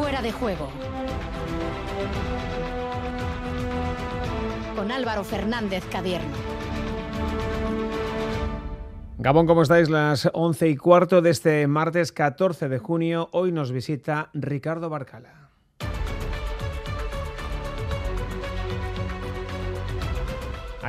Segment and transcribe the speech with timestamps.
[0.00, 0.66] Fuera de juego.
[4.74, 6.32] Con Álvaro Fernández Cadierno.
[9.18, 9.90] Gabón, ¿cómo estáis?
[9.90, 13.28] Las once y cuarto de este martes 14 de junio.
[13.32, 15.39] Hoy nos visita Ricardo Barcala.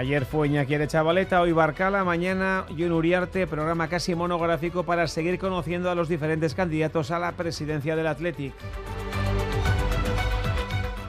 [0.02, 5.38] Ayer fue Iñaki de Chavaleta, hoy Barcala, mañana Jun Uriarte, programa casi monográfico para seguir
[5.38, 8.52] conociendo a los diferentes candidatos a la presidencia del Athletic.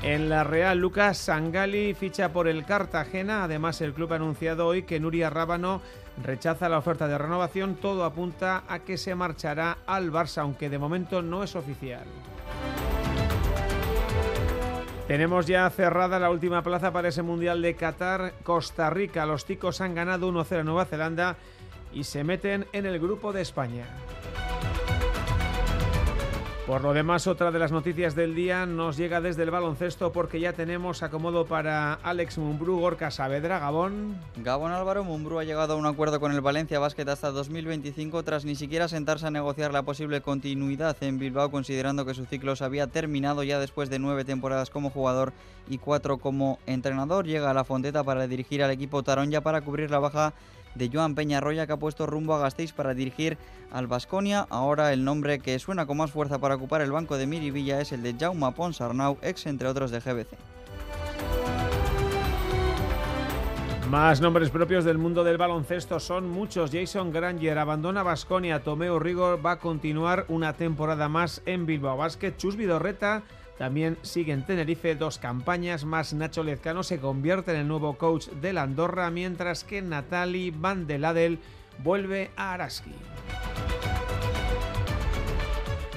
[0.02, 3.44] En la Real, Lucas Sangali ficha por el Cartagena.
[3.44, 5.80] Además, el club ha anunciado hoy que Nuria Rábano
[6.22, 7.76] rechaza la oferta de renovación.
[7.76, 12.04] Todo apunta a que se marchará al Barça, aunque de momento no es oficial.
[15.06, 18.32] Tenemos ya cerrada la última plaza para ese Mundial de Qatar.
[18.44, 21.36] Costa Rica, los ticos han ganado 1-0 a Nueva Zelanda
[21.92, 23.86] y se meten en el grupo de España.
[26.66, 30.38] Por lo demás, otra de las noticias del día nos llega desde el baloncesto porque
[30.38, 34.16] ya tenemos acomodo para Alex Mumbrú, Gorka Saavedra, Gabón.
[34.36, 38.44] Gabón Álvaro, Mumbrú ha llegado a un acuerdo con el Valencia Basket hasta 2025 tras
[38.44, 42.64] ni siquiera sentarse a negociar la posible continuidad en Bilbao considerando que su ciclo se
[42.64, 45.32] había terminado ya después de nueve temporadas como jugador
[45.68, 47.26] y cuatro como entrenador.
[47.26, 50.34] Llega a la Fonteta para dirigir al equipo Taronja para cubrir la baja
[50.74, 53.38] de Joan Peñarroya que ha puesto rumbo a Gasteiz para dirigir
[53.70, 54.46] al Basconia.
[54.50, 57.92] Ahora el nombre que suena con más fuerza para ocupar el banco de Miribilla es
[57.92, 60.36] el de Jaume Ponsarnau, ex entre otros de GBC.
[63.92, 66.70] Más nombres propios del mundo del baloncesto son muchos.
[66.72, 68.62] Jason Granger abandona Basconia.
[68.62, 72.34] Tomeo Rigor va a continuar una temporada más en Bilbao Basket.
[72.38, 73.22] Chus Vidorreta
[73.58, 76.12] también sigue en Tenerife dos campañas más.
[76.14, 80.86] Nacho Lezcano se convierte en el nuevo coach de la Andorra, mientras que Natalie Van
[80.86, 81.38] de Ladel
[81.82, 82.92] vuelve a Araski.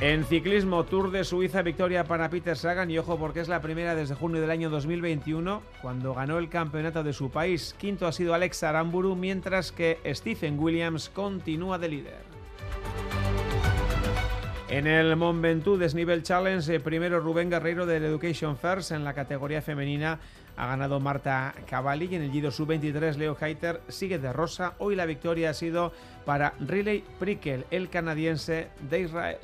[0.01, 3.95] En ciclismo, Tour de Suiza, victoria para Peter Sagan y ojo porque es la primera
[3.95, 7.73] desde junio del año 2021, cuando ganó el campeonato de su país.
[7.79, 12.34] Quinto ha sido Alex Aramburu, mientras que Stephen Williams continúa de líder.
[14.67, 19.13] En el Mont Ventoux Desnivel Challenge, eh, primero Rubén Guerreiro del Education First en la
[19.13, 20.19] categoría femenina
[20.57, 24.73] ha ganado Marta Cavalli y en el Giro Sub-23 Leo Heiter sigue de rosa.
[24.79, 25.91] Hoy la victoria ha sido
[26.25, 29.37] para Riley Prickel, el canadiense de Israel.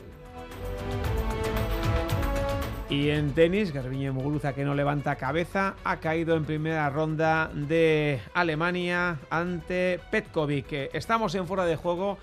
[2.89, 8.19] Y en tenis, Garbiñe Muguruza que no levanta cabeza, ha caído en primera ronda de
[8.33, 10.89] Alemania ante Petkovic.
[10.93, 12.17] Estamos en fuera de juego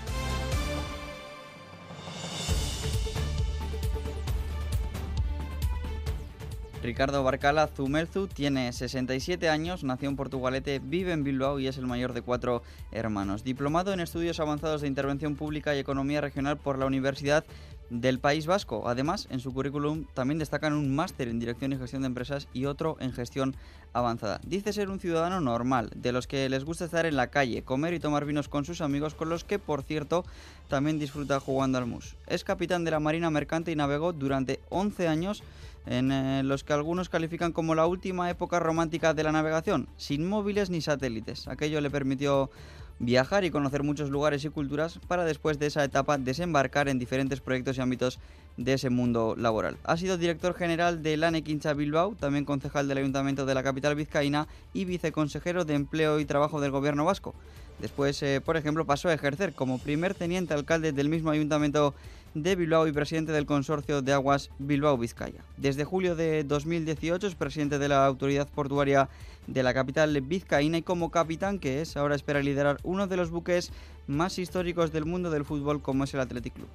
[6.83, 11.87] Ricardo Barcala Zumelzu tiene 67 años, nació en Portugalete, vive en Bilbao y es el
[11.87, 13.45] mayor de cuatro hermanos.
[13.45, 17.45] Diplomado en estudios avanzados de intervención pública y economía regional por la Universidad
[17.91, 18.89] del País Vasco.
[18.89, 22.67] Además, en su currículum también destacan un máster en dirección y gestión de empresas y
[22.67, 23.55] otro en gestión
[23.93, 24.41] avanzada.
[24.45, 27.95] Dice ser un ciudadano normal, de los que les gusta estar en la calle, comer
[27.95, 30.25] y tomar vinos con sus amigos, con los que, por cierto,
[30.69, 32.17] también disfruta jugando al mus.
[32.27, 35.43] Es capitán de la Marina Mercante y navegó durante 11 años
[35.87, 40.27] en eh, los que algunos califican como la última época romántica de la navegación, sin
[40.27, 41.47] móviles ni satélites.
[41.47, 42.51] Aquello le permitió
[42.99, 47.41] viajar y conocer muchos lugares y culturas para después de esa etapa desembarcar en diferentes
[47.41, 48.19] proyectos y ámbitos
[48.57, 49.77] de ese mundo laboral.
[49.85, 53.95] Ha sido director general de LANE Quincha Bilbao, también concejal del Ayuntamiento de la capital
[53.95, 57.35] vizcaína y viceconsejero de Empleo y Trabajo del Gobierno Vasco.
[57.81, 61.95] Después, eh, por ejemplo, pasó a ejercer como primer teniente alcalde del mismo ayuntamiento
[62.35, 65.45] de Bilbao y presidente del Consorcio de Aguas Bilbao-Vizcaya.
[65.57, 69.09] Desde julio de 2018 es presidente de la Autoridad Portuaria
[69.47, 73.31] de la capital vizcaína y como capitán que es, ahora espera liderar uno de los
[73.31, 73.73] buques
[74.07, 76.69] más históricos del mundo del fútbol como es el Athletic Club.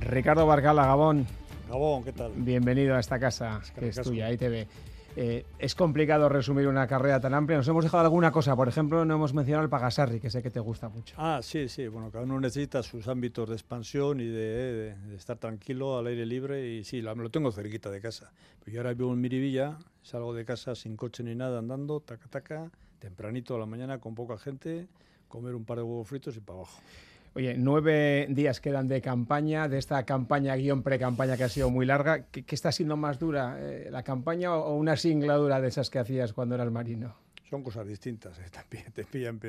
[0.00, 1.26] Ricardo Barcala, Gabón.
[1.68, 2.32] Gabón, ¿qué tal?
[2.36, 4.66] Bienvenido a esta casa, que es tuya, ITV.
[5.20, 7.58] Eh, es complicado resumir una carrera tan amplia.
[7.58, 8.54] Nos hemos dejado alguna cosa.
[8.54, 11.16] Por ejemplo, no hemos mencionado el Pagasarri, que sé que te gusta mucho.
[11.18, 11.88] Ah, sí, sí.
[11.88, 16.68] Bueno, cada uno necesita sus ámbitos de expansión y de, estar tranquilo al aire libre.
[16.68, 18.30] Y sí, lo, tengo cerquita de casa.
[18.60, 22.28] Pero yo ahora vivo en Miribilla, salgo de casa sin coche ni nada, andando, taca,
[22.28, 22.70] taca,
[23.00, 24.86] tempranito a la mañana con poca gente,
[25.26, 26.78] comer un par de huevos fritos y para abajo.
[27.38, 31.86] Oye, nueve días quedan de campaña, de esta campaña guion pre-campaña que ha sido muy
[31.86, 32.24] larga.
[32.32, 36.32] ¿Qué, está siendo más dura, eh, la campaña o una singladura de esas que hacías
[36.32, 37.14] cuando eras marino?
[37.48, 39.40] Son cosas distintas, eh, también te pillan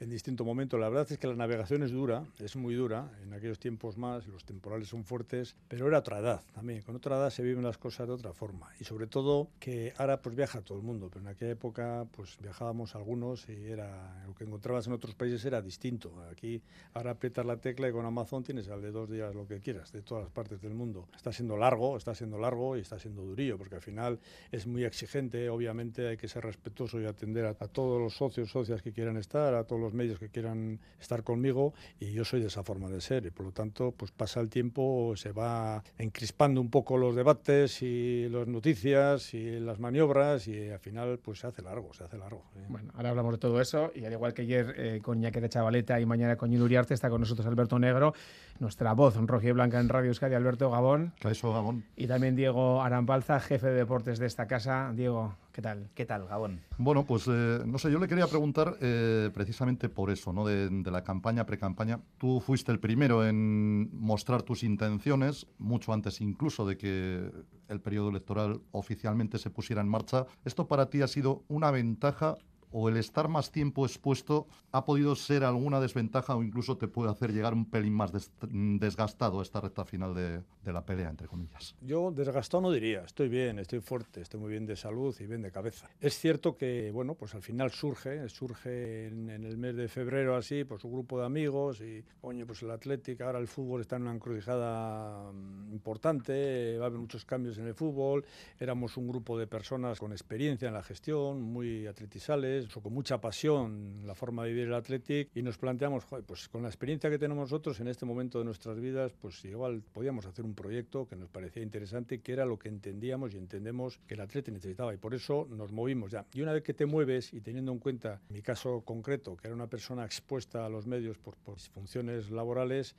[0.00, 0.78] en distinto momento.
[0.78, 4.26] La verdad es que la navegación es dura, es muy dura, en aquellos tiempos más,
[4.26, 7.78] los temporales son fuertes, pero era otra edad también, con otra edad se viven las
[7.78, 11.22] cosas de otra forma y sobre todo que ahora pues viaja todo el mundo, pero
[11.22, 15.62] en aquella época pues viajábamos algunos y era lo que encontrabas en otros países era
[15.62, 16.12] distinto.
[16.30, 16.62] Aquí
[16.94, 19.92] ahora aprietas la tecla y con Amazon tienes al de dos días lo que quieras,
[19.92, 21.08] de todas las partes del mundo.
[21.14, 24.18] Está siendo largo, está siendo largo y está siendo durillo, porque al final
[24.52, 28.82] es muy exigente, obviamente hay que ser respetuoso y atender a, todos los socios, socias
[28.82, 32.46] que quieran estar, a todos los medios que quieran estar conmigo y yo soy de
[32.46, 36.60] esa forma de ser y por lo tanto pues pasa el tiempo, se va encrispando
[36.60, 41.46] un poco los debates y las noticias y las maniobras y al final pues se
[41.46, 42.44] hace largo, se hace largo.
[42.68, 45.48] Bueno, ahora hablamos de todo eso y al igual que ayer eh, con Iñaki de
[45.48, 48.12] Chavaleta y mañana con Uriarte está con nosotros Alberto Negro,
[48.60, 51.12] nuestra voz roja y blanca en Radio Euskadi, Alberto Gabón.
[51.20, 51.84] Eso, Gabón.
[51.96, 54.92] Y también Diego Arambalza, jefe de deportes de esta casa.
[54.94, 55.90] Diego, ¿Qué tal?
[55.92, 56.60] ¿Qué tal, Gabón?
[56.76, 60.46] Bueno, pues eh, no sé, yo le quería preguntar eh, precisamente por eso, ¿no?
[60.46, 61.98] De, la campaña, pre-campaña.
[62.16, 67.28] Tú fuiste el primero en mostrar tus intenciones, mucho antes incluso de que
[67.66, 70.26] el periodo electoral oficialmente se pusiera en marcha.
[70.44, 72.36] ¿Esto para ti ha sido una ventaja
[72.72, 77.10] o el estar más tiempo expuesto ha podido ser alguna desventaja o incluso te puede
[77.10, 78.12] hacer llegar un pelín más
[78.42, 80.42] desgastado esta recta final de,
[80.72, 81.74] la pelea, entre comillas?
[81.80, 85.40] Yo desgastado no diría, estoy bien, estoy fuerte, estoy muy bien de salud y bien
[85.40, 85.88] de cabeza.
[86.00, 90.64] Es cierto que, bueno, pues al final surge, surge en, el mes de febrero así,
[90.64, 94.02] pues un grupo de amigos y, coño, pues el Atlético, ahora el fútbol está en
[94.02, 98.24] una encrucijada mm, importante, va a haber muchos cambios en el fútbol,
[98.58, 104.02] éramos un grupo de personas con experiencia en la gestión, muy atletizales, con mucha pasión
[104.04, 107.50] la forma de vivir el Athletic y nos planteamos, pues con la experiencia que tenemos
[107.50, 111.28] nosotros en este momento de nuestras vidas, pues igual podíamos hacer un proyecto que nos
[111.28, 115.14] parecía interesante, que era lo que entendíamos y entendemos que el Athletic necesitaba y por
[115.14, 116.26] eso nos movimos ya.
[116.32, 119.54] Y una vez que te mueves y teniendo en cuenta mi caso concreto, que era
[119.54, 122.94] una persona expuesta a los medios por, por funciones laborales,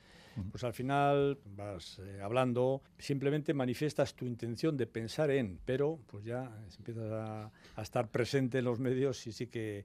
[0.50, 6.24] pues al final vas eh, hablando, simplemente manifiestas tu intención de pensar en, pero pues
[6.24, 9.84] ya empiezas a, a estar presente en los medios y sí que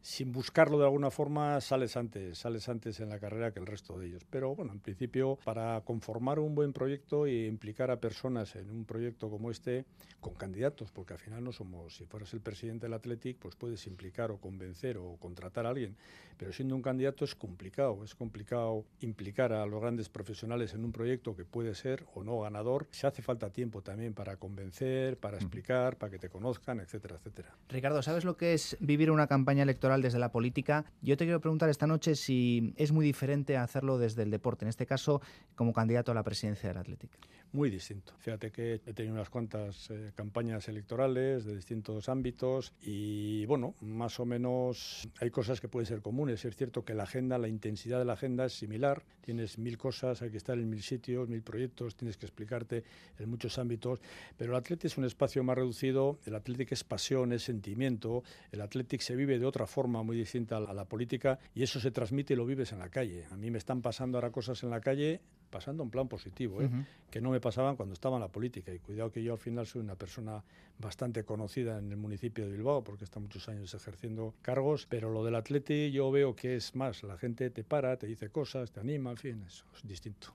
[0.00, 3.98] sin buscarlo de alguna forma sales antes, sales antes en la carrera que el resto
[3.98, 4.22] de ellos.
[4.28, 8.84] Pero bueno, en principio para conformar un buen proyecto e implicar a personas en un
[8.84, 9.84] proyecto como este
[10.20, 13.86] con candidatos, porque al final no somos, si fueras el presidente del Athletic, pues puedes
[13.86, 15.96] implicar o convencer o contratar a alguien,
[16.36, 20.92] pero siendo un candidato es complicado, es complicado implicar a los grandes profesionales en un
[20.92, 22.86] proyecto que puede ser o no ganador.
[22.90, 27.54] Se hace falta tiempo también para convencer, para explicar, para que te conozcan, etcétera, etcétera.
[27.68, 30.84] Ricardo, ¿sabes lo que es vivir una campaña electoral desde la política?
[31.02, 34.68] Yo te quiero preguntar esta noche si es muy diferente hacerlo desde el deporte, en
[34.68, 35.20] este caso
[35.54, 37.18] como candidato a la presidencia del Atlético.
[37.54, 38.14] Muy distinto.
[38.18, 44.18] Fíjate que he tenido unas cuantas eh, campañas electorales de distintos ámbitos y bueno, más
[44.18, 46.44] o menos hay cosas que pueden ser comunes.
[46.44, 49.04] Es cierto que la agenda, la intensidad de la agenda es similar.
[49.20, 52.82] Tienes mil cosas, hay que estar en mil sitios, mil proyectos, tienes que explicarte
[53.20, 54.00] en muchos ámbitos.
[54.36, 56.18] Pero el Atlético es un espacio más reducido.
[56.26, 58.24] El Atlético es pasión, es sentimiento.
[58.50, 61.92] El Atlético se vive de otra forma muy distinta a la política y eso se
[61.92, 63.26] transmite y lo vives en la calle.
[63.30, 65.20] A mí me están pasando ahora cosas en la calle
[65.50, 66.70] pasando en plan positivo, ¿eh?
[67.10, 68.72] que no me pasaban cuando estaba en la política.
[68.72, 70.42] Y cuidado que yo al final soy una persona
[70.78, 75.24] bastante conocida en el municipio de Bilbao, porque está muchos años ejerciendo cargos, pero lo
[75.24, 78.80] del atleti yo veo que es más, la gente te para, te dice cosas, te
[78.80, 80.34] anima, en fin, eso es distinto.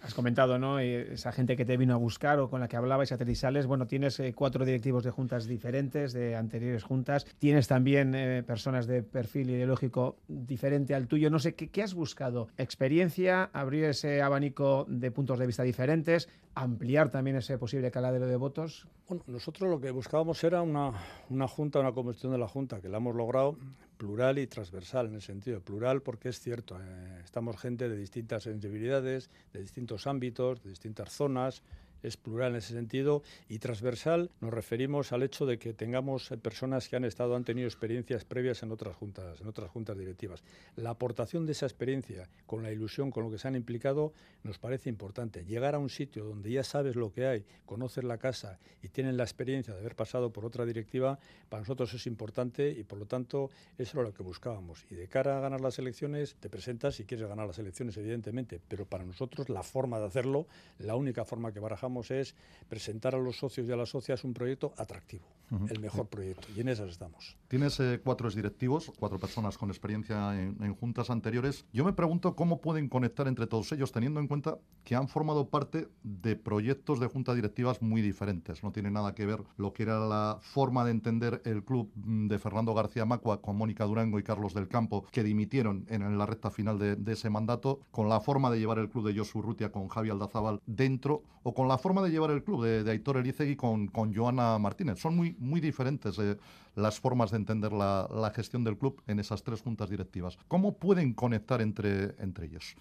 [0.00, 0.78] Has comentado, ¿no?
[0.78, 3.18] Eh, esa gente que te vino a buscar o con la que hablabais a.
[3.66, 7.26] Bueno, tienes eh, cuatro directivos de juntas diferentes, de anteriores juntas.
[7.38, 11.30] Tienes también eh, personas de perfil ideológico diferente al tuyo.
[11.30, 12.48] No sé, ¿qué, ¿qué, has buscado?
[12.56, 13.50] ¿Experiencia?
[13.52, 16.28] ¿Abrir ese abanico de puntos de vista diferentes?
[16.54, 18.86] ¿Ampliar también ese posible caladero de votos?
[19.08, 20.92] Bueno, nosotros lo que buscábamos era una,
[21.28, 23.56] una junta, una convención de la junta, que la hemos logrado
[23.98, 26.78] plural y transversal en el sentido plural porque es cierto,
[27.22, 31.62] estamos gente de distintas sensibilidades, de distintos ámbitos, de distintas zonas,
[32.02, 36.88] es plural en ese sentido y transversal nos referimos al hecho de que tengamos personas
[36.88, 40.42] que han estado, han tenido experiencias previas en otras juntas, en otras juntas directivas.
[40.76, 44.12] La aportación de esa experiencia con la ilusión, con lo que se han implicado,
[44.42, 45.44] nos parece importante.
[45.44, 49.16] Llegar a un sitio donde ya sabes lo que hay, conoces la casa y tienen
[49.16, 53.06] la experiencia de haber pasado por otra directiva, para nosotros es importante y por lo
[53.06, 54.86] tanto eso era lo que buscábamos.
[54.90, 58.60] Y de cara a ganar las elecciones, te presentas si quieres ganar las elecciones, evidentemente,
[58.68, 60.46] pero para nosotros la forma de hacerlo,
[60.78, 62.34] la única forma que barajamos es
[62.68, 66.60] presentar a los socios y a las socias un proyecto atractivo, el mejor proyecto, y
[66.60, 67.36] en esas estamos.
[67.48, 71.64] Tienes eh, cuatro directivos, cuatro personas con experiencia en, en juntas anteriores.
[71.72, 75.48] Yo me pregunto cómo pueden conectar entre todos ellos, teniendo en cuenta que han formado
[75.48, 78.62] parte de proyectos de juntas directivas muy diferentes.
[78.62, 82.28] No tiene nada que ver lo que era la forma de entender el club mm,
[82.28, 86.26] de Fernando García Macua con Mónica Durango y Carlos del Campo, que dimitieron en la
[86.26, 89.42] recta final de, de ese mandato, con la forma de llevar el club de Josu
[89.42, 92.90] Rutia con Javi Aldazábal dentro, o con la forma de llevar el club de, de
[92.90, 94.98] Aitor Elizegui con, con Joana Martínez.
[94.98, 96.36] Son muy, muy diferentes eh,
[96.74, 100.38] las formas de entender la, la, gestión del club en esas tres juntas directivas.
[100.48, 102.76] ¿Cómo pueden conectar entre, entre ellos?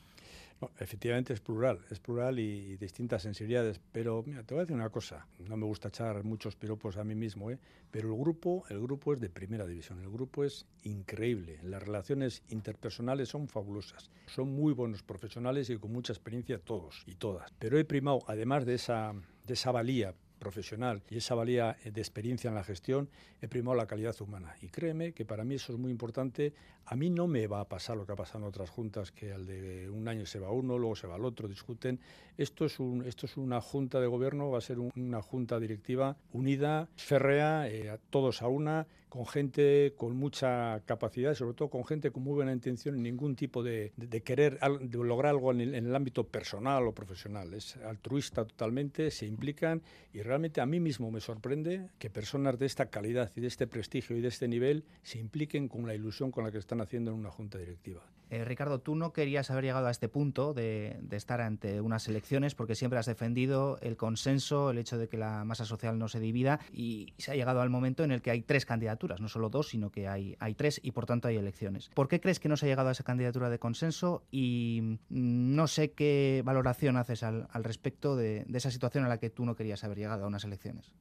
[0.60, 4.64] No, efectivamente es plural, es plural y, y, distintas sensibilidades, pero mira, te voy a
[4.64, 7.60] decir una cosa, no me gusta echar muchos piropos a mí mismo, ¿eh?
[7.92, 12.42] pero el grupo, el grupo es de primera división, el grupo es increíble, las relaciones
[12.50, 17.78] interpersonales son fabulosas, son muy buenos profesionales y con mucha experiencia todos y todas, pero
[17.78, 19.14] he primado, además de esa,
[19.46, 23.10] de esa valía profesional y esa valía de experiencia en la gestión,
[23.41, 24.56] he primado la calidad humana.
[24.62, 26.53] Y créeme que para mí eso es muy importante.
[26.86, 29.34] A mí no me va a pasar lo que ha pasado en otras juntas, que
[29.34, 32.00] al de un año se va uno, luego se va el otro, discuten.
[32.38, 35.60] Esto es, un, esto es una junta de gobierno, va a ser un, una junta
[35.60, 41.86] directiva unida, férrea, eh, todos a una, con gente con mucha capacidad, sobre todo con
[41.86, 45.51] gente con muy buena intención y ningún tipo de, de, de querer de lograr algo
[45.51, 47.53] en el, en el ámbito personal o profesional.
[47.53, 49.82] Es altruista totalmente, se implican
[50.13, 53.65] y realmente a mí mismo me sorprende que personas de esta calidad y de este
[53.65, 57.12] prestigio y de este nivel se impliquen con la ilusión con la que están haciendo
[57.12, 58.03] en una junta directiva.
[58.29, 62.07] Eh, Ricardo, tú no querías haber llegado a este punto de, de, estar ante unas
[62.07, 66.10] elecciones porque siempre has defendido el consenso, el hecho de que la masa social no
[66.10, 69.29] se divida y se ha llegado al momento en el que hay tres candidaturas, no
[69.29, 71.89] solo dos, sino que hay, tres y por tanto hay elecciones.
[71.93, 75.67] ¿Por qué crees que no se ha llegado a esa candidatura de consenso y no
[75.67, 79.55] sé qué valoración haces al, al respecto de esa situación a la que tú no
[79.55, 80.91] querías haber llegado a unas elecciones?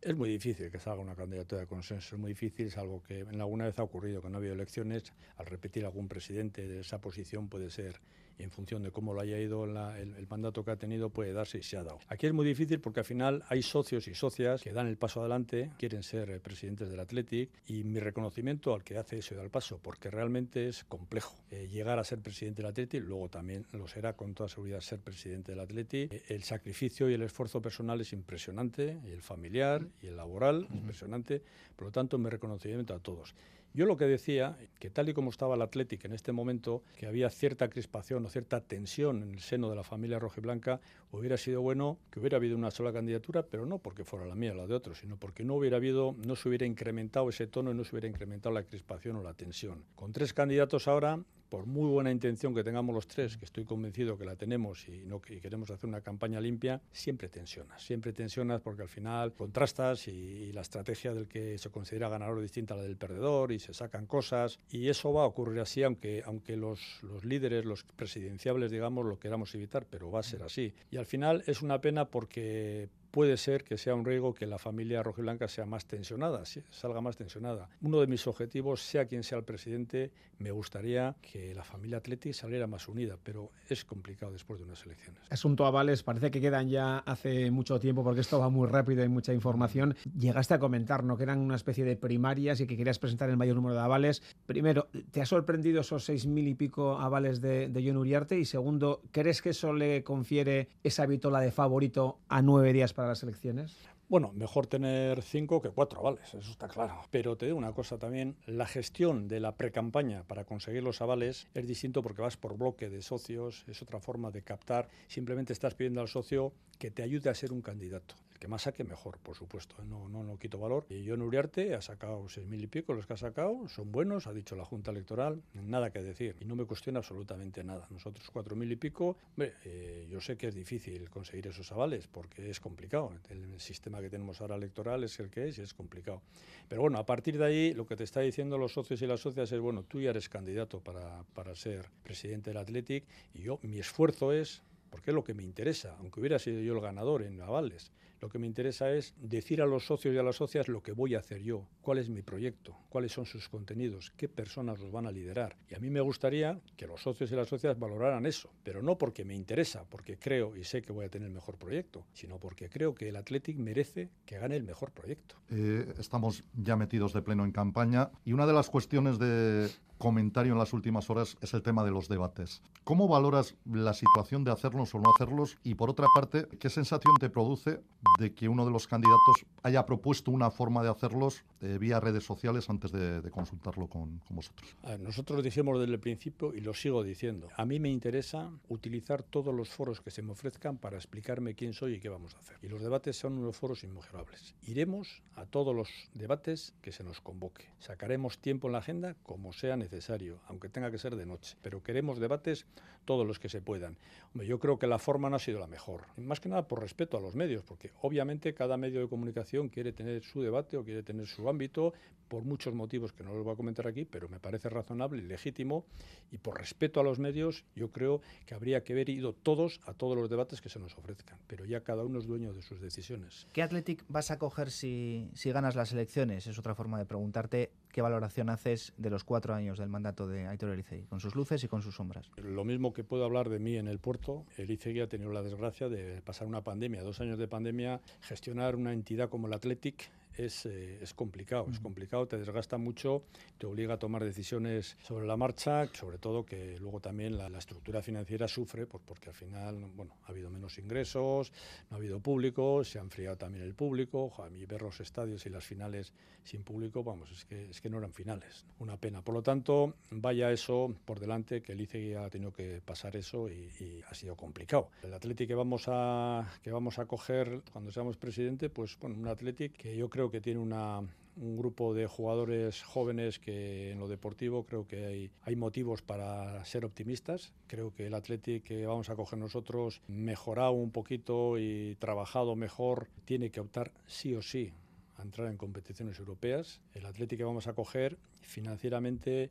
[0.00, 3.40] Es muy difícil que salga una candidatura de consenso, es muy difícil, salvo que en
[3.40, 7.00] alguna vez ha ocurrido que no ha habido elecciones, al repetir algún presidente de esa
[7.00, 8.00] posición puede ser
[8.38, 11.10] y en función de cómo lo haya ido la, el, el, mandato que ha tenido
[11.10, 11.98] puede darse y se ha dado.
[12.08, 15.20] Aquí es muy difícil porque al final hay socios y socias que dan el paso
[15.20, 19.42] adelante, quieren ser presidentes del Athletic y mi reconocimiento al que hace eso y da
[19.42, 23.66] el paso, porque realmente es complejo eh, llegar a ser presidente del Athletic, luego también
[23.72, 26.12] lo será con toda seguridad ser presidente del Athletic.
[26.12, 30.64] Eh, el sacrificio y el esfuerzo personal es impresionante, y el familiar y el laboral,
[30.64, 30.76] uh -huh.
[30.76, 31.42] impresionante,
[31.76, 33.34] por lo tanto mi reconocimiento a todos.
[33.78, 37.06] Yo lo que decía, que tal y como estaba el Athletic en este momento, que
[37.06, 40.80] había cierta crispación o cierta tensión en el seno de la familia rojiblanca,
[41.12, 44.50] hubiera sido bueno que hubiera habido una sola candidatura, pero no porque fuera la mía
[44.50, 47.70] o la de otro, sino porque no hubiera habido, no se hubiera incrementado ese tono
[47.70, 49.84] y no se hubiera incrementado la crispación o la tensión.
[49.94, 54.18] Con tres candidatos ahora, por muy buena intención que tengamos los tres, que estoy convencido
[54.18, 58.82] que la tenemos y, no, queremos hacer una campaña limpia, siempre tensionas, siempre tensionas porque
[58.82, 62.78] al final contrastas y, y, la estrategia del que se considera ganador es distinta a
[62.78, 66.56] la del perdedor y se sacan cosas y eso va a ocurrir así aunque, aunque
[66.56, 70.74] los, los líderes, los presidenciables, digamos, lo queramos evitar, pero va a ser así.
[70.90, 74.58] Y al final es una pena porque puede ser que sea un riesgo que la
[74.58, 77.68] familia rojiblanca sea más tensionada, salga más tensionada.
[77.80, 82.32] Uno de mis objetivos, sea quien sea el presidente, me gustaría que la familia Atleti
[82.32, 85.20] saliera más unida, pero es complicado después de unas elecciones.
[85.30, 89.08] Asunto avales, parece que quedan ya hace mucho tiempo porque esto va muy rápido y
[89.08, 89.96] mucha información.
[90.16, 91.16] Llegaste a comentar, ¿no?
[91.16, 94.22] Que eran una especie de primarias y que querías presentar el mayor número de avales.
[94.46, 98.38] Primero, ¿te ha sorprendido esos seis mil y pico avales de, de John Uriarte?
[98.38, 103.10] Y segundo, ¿crees que eso le confiere esa vitola de favorito a nueve días para
[103.10, 103.76] las elecciones?
[104.08, 107.00] Bueno, mejor tener cinco que cuatro avales, eso está claro.
[107.12, 111.46] Pero te digo una cosa también, la gestión de la precampaña para conseguir los avales
[111.54, 114.88] es distinto porque vas por bloque de socios, es otra forma de captar.
[115.06, 118.16] Simplemente estás pidiendo al socio que te ayude a ser un candidato.
[118.38, 119.74] El que más saque, mejor, por supuesto.
[119.82, 120.86] No, no, no quito valor.
[120.90, 123.90] Y yo en Uriarte ha sacado seis mil y pico, los que ha sacado son
[123.90, 126.36] buenos, ha dicho la Junta Electoral, nada que decir.
[126.38, 127.88] Y no me cuestiona absolutamente nada.
[127.90, 132.06] Nosotros cuatro mil y pico, hombre, eh, yo sé que es difícil conseguir esos avales
[132.06, 133.10] porque es complicado.
[133.28, 136.22] El sistema que tenemos ahora electoral es el que es y es complicado.
[136.68, 139.18] Pero bueno, a partir de ahí, lo que te está diciendo los socios y las
[139.18, 143.04] socias es, bueno, tú ya eres candidato para, para ser presidente del Athletic
[143.34, 146.74] y yo, mi esfuerzo es porque es lo que me interesa, aunque hubiera sido yo
[146.74, 147.90] el ganador en avales.
[148.20, 150.92] Lo que me interesa es decir a los socios y a las socias lo que
[150.92, 154.90] voy a hacer yo, cuál es mi proyecto, cuáles son sus contenidos, qué personas los
[154.90, 155.56] van a liderar.
[155.70, 158.98] Y a mí me gustaría que los socios y las socias valoraran eso, pero no
[158.98, 162.38] porque me interesa, porque creo y sé que voy a tener el mejor proyecto, sino
[162.38, 165.36] porque creo que el Athletic merece que gane el mejor proyecto.
[165.50, 170.52] Eh, estamos ya metidos de pleno en campaña y una de las cuestiones de comentario
[170.52, 172.62] en las últimas horas es el tema de los debates.
[172.84, 175.58] ¿Cómo valoras la situación de hacerlos o no hacerlos?
[175.64, 177.80] Y por otra parte, ¿qué sensación te produce
[178.18, 182.24] de que uno de los candidatos haya propuesto una forma de hacerlos eh, vía redes
[182.24, 184.76] sociales antes de, consultarlo con, vosotros?
[185.00, 187.48] nosotros dijimos desde el principio y lo sigo diciendo.
[187.56, 191.72] A mí me interesa utilizar todos los foros que se me ofrezcan para explicarme quién
[191.72, 192.56] soy y qué vamos a hacer.
[192.62, 194.54] Y los debates son unos foros inmejorables.
[194.66, 197.66] Iremos a todos los debates que se nos convoque.
[197.78, 201.56] Sacaremos tiempo en la agenda como sea necesario, aunque tenga que ser de noche.
[201.62, 202.66] Pero queremos debates
[203.04, 203.96] todos los que se puedan.
[204.34, 206.02] yo creo que la forma no ha sido la mejor.
[206.18, 209.92] Más que nada por respeto a los medios, porque obviamente cada medio de comunicación quiere
[209.92, 211.92] tener su debate o quiere tener su ámbito,
[212.28, 215.26] por muchos motivos que no los voy a comentar aquí, pero me parece razonable y
[215.26, 215.86] legítimo.
[216.30, 219.94] Y por respeto a los medios, yo creo que habría que haber ido todos a
[219.94, 221.38] todos los debates que se nos ofrezcan.
[221.46, 223.46] Pero ya cada uno es dueño de sus decisiones.
[223.52, 226.46] ¿Qué Athletic vas a coger si, si ganas las elecciones?
[226.46, 230.46] Es otra forma de preguntarte qué valoración haces de los cuatro años del mandato de
[230.46, 232.30] Aitor Elicegui, con sus luces y con sus sombras.
[232.36, 235.88] Lo mismo que puedo hablar de mí en el puerto, Elicegui ha tenido la desgracia
[235.88, 240.66] de pasar una pandemia, dos años de pandemia, gestionar una entidad como el Athletic es,
[240.66, 243.24] eh, es complicado, es complicado, te desgasta mucho,
[243.58, 248.02] te obliga a tomar decisiones sobre la marcha, sobre todo que luego también la, estructura
[248.02, 251.52] financiera sufre pues porque al final bueno, ha habido menos ingresos,
[251.90, 255.44] no ha habido público, se ha enfriado también el público, a mí ver los estadios
[255.44, 256.12] y las finales
[256.44, 259.22] sin público, vamos, es que, es que no eran finales, una pena.
[259.22, 263.48] Por lo tanto, vaya eso por delante, que el ICE ha tenido que pasar eso
[263.48, 263.68] y,
[264.08, 264.88] ha sido complicado.
[265.02, 269.28] El Atlético que vamos a que vamos a coger cuando seamos presidente, pues bueno, un
[269.28, 271.00] Atlético que yo creo que tiene una,
[271.40, 276.64] un grupo de jugadores jóvenes que en lo deportivo creo que hay, hay motivos para
[276.64, 277.52] ser optimistas.
[277.66, 283.08] Creo que el Athletic que vamos a coger nosotros, mejorado un poquito y trabajado mejor,
[283.24, 284.72] tiene que optar sí o sí
[285.16, 286.80] a entrar en competiciones europeas.
[286.94, 289.50] El Athletic que vamos a coger financieramente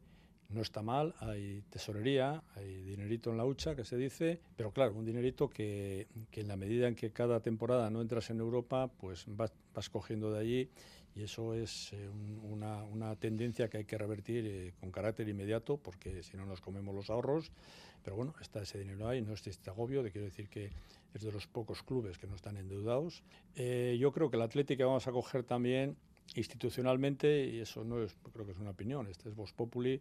[0.50, 4.94] no está mal, hay tesorería, hay dinerito en la hucha, que se dice, pero claro,
[4.94, 8.90] un dinerito que, que en la medida en que cada temporada no entras en Europa,
[9.00, 10.70] pues vas, vas cogiendo de allí
[11.18, 12.08] y eso es eh,
[12.44, 16.62] una, una, tendencia que hay que revertir eh, con carácter inmediato porque si no nos
[16.62, 17.52] comemos los ahorros,
[18.04, 20.70] pero bueno, está ese dinero ahí, no es este agobio, de quiero decir que
[21.14, 23.24] es de los pocos clubes que no están endeudados.
[23.56, 25.98] Eh, yo creo que el Atlético vamos a coger también
[26.36, 30.00] institucionalmente, y eso no es, creo que es una opinión, este es Vos Populi,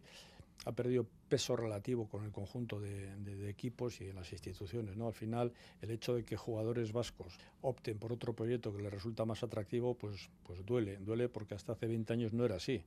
[0.65, 4.97] ha perdido peso relativo con el conjunto de, equipos y en las instituciones.
[4.97, 5.07] ¿no?
[5.07, 9.25] Al final, el hecho de que jugadores vascos opten por otro proyecto que les resulta
[9.25, 12.83] más atractivo, pues, pues duele, duele porque hasta hace 20 años no era así.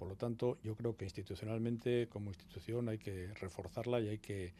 [0.00, 4.54] Por lo tanto, yo creo que institucionalmente, como institución, hay que reforzarla y hay que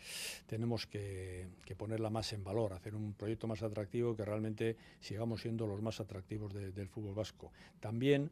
[0.46, 5.40] tenemos que, que ponerla más en valor, hacer un proyecto más atractivo que realmente sigamos
[5.40, 7.52] siendo los más atractivos del fútbol vasco.
[7.80, 8.30] También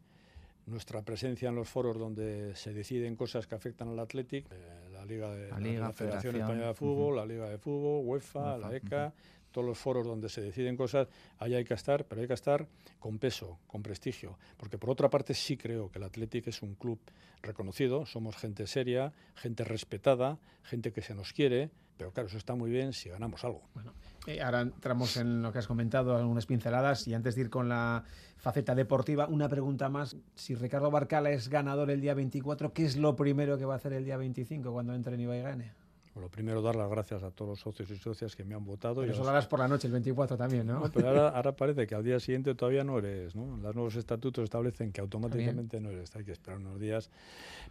[0.69, 5.05] nuestra presencia en los foros donde se deciden cosas que afectan al Athletic, eh, la
[5.05, 9.13] Liga de la, Federación, Española de Fútbol, la Liga de Fútbol, UEFA, la ECA,
[9.59, 11.09] todos los foros donde se deciden cosas,
[11.41, 12.69] ahí hay que estar, pero hay que estar
[13.01, 16.77] con peso, con prestigio, porque por otra parte sí creo que el Athletic es un
[16.77, 17.01] club
[17.43, 22.55] reconocido, somos gente seria, gente respetada, gente que se nos quiere, pero claro, eso está
[22.55, 23.63] muy bien si ganamos algo.
[23.75, 23.95] Bueno,
[24.29, 27.69] eh, ahora entramos en lo que has comentado, algunas pinceladas, y antes de ir con
[27.69, 28.05] la
[28.37, 30.17] faceta deportiva, una pregunta más.
[30.37, 33.79] Si Ricardo Barcala es ganador el día 24, ¿qué es lo primero que va a
[33.79, 35.88] hacer el día 25 cuando entre en Iba y gane?
[36.21, 38.97] Lo primero, dar las gracias a todos los socios y socias que me han votado.
[38.97, 40.91] Pero y eso lo harás por la noche, el 24 también, ¿no?
[40.93, 43.57] pero ahora, parece que al día siguiente todavía no eres, ¿no?
[43.59, 47.11] Los nuevos estatutos establecen que automáticamente no eres, hay que esperar unos días.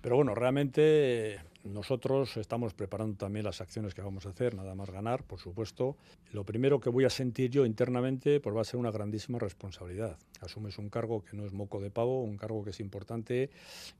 [0.02, 1.40] Pero bueno, realmente
[1.74, 5.96] nosotros estamos preparando también las acciones que vamos a hacer, nada más ganar, por supuesto.
[6.32, 10.18] Lo primero que voy a sentir yo internamente pues va a ser una grandísima responsabilidad.
[10.42, 13.50] Asumes un cargo que no es moco de pavo, un cargo que es importante,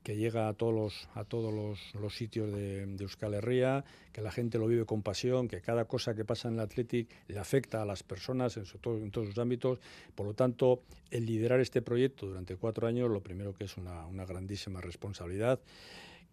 [0.02, 4.30] que llega a todos los, a todos los, sitios de, de Euskal Herria, que la
[4.32, 7.82] gente lo vive con pasión, que cada cosa que pasa en el Athletic le afecta
[7.82, 9.78] a las personas en, en todos sus ámbitos.
[10.14, 14.06] Por lo tanto, el liderar este proyecto durante cuatro años, lo primero que es una,
[14.06, 15.60] una grandísima responsabilidad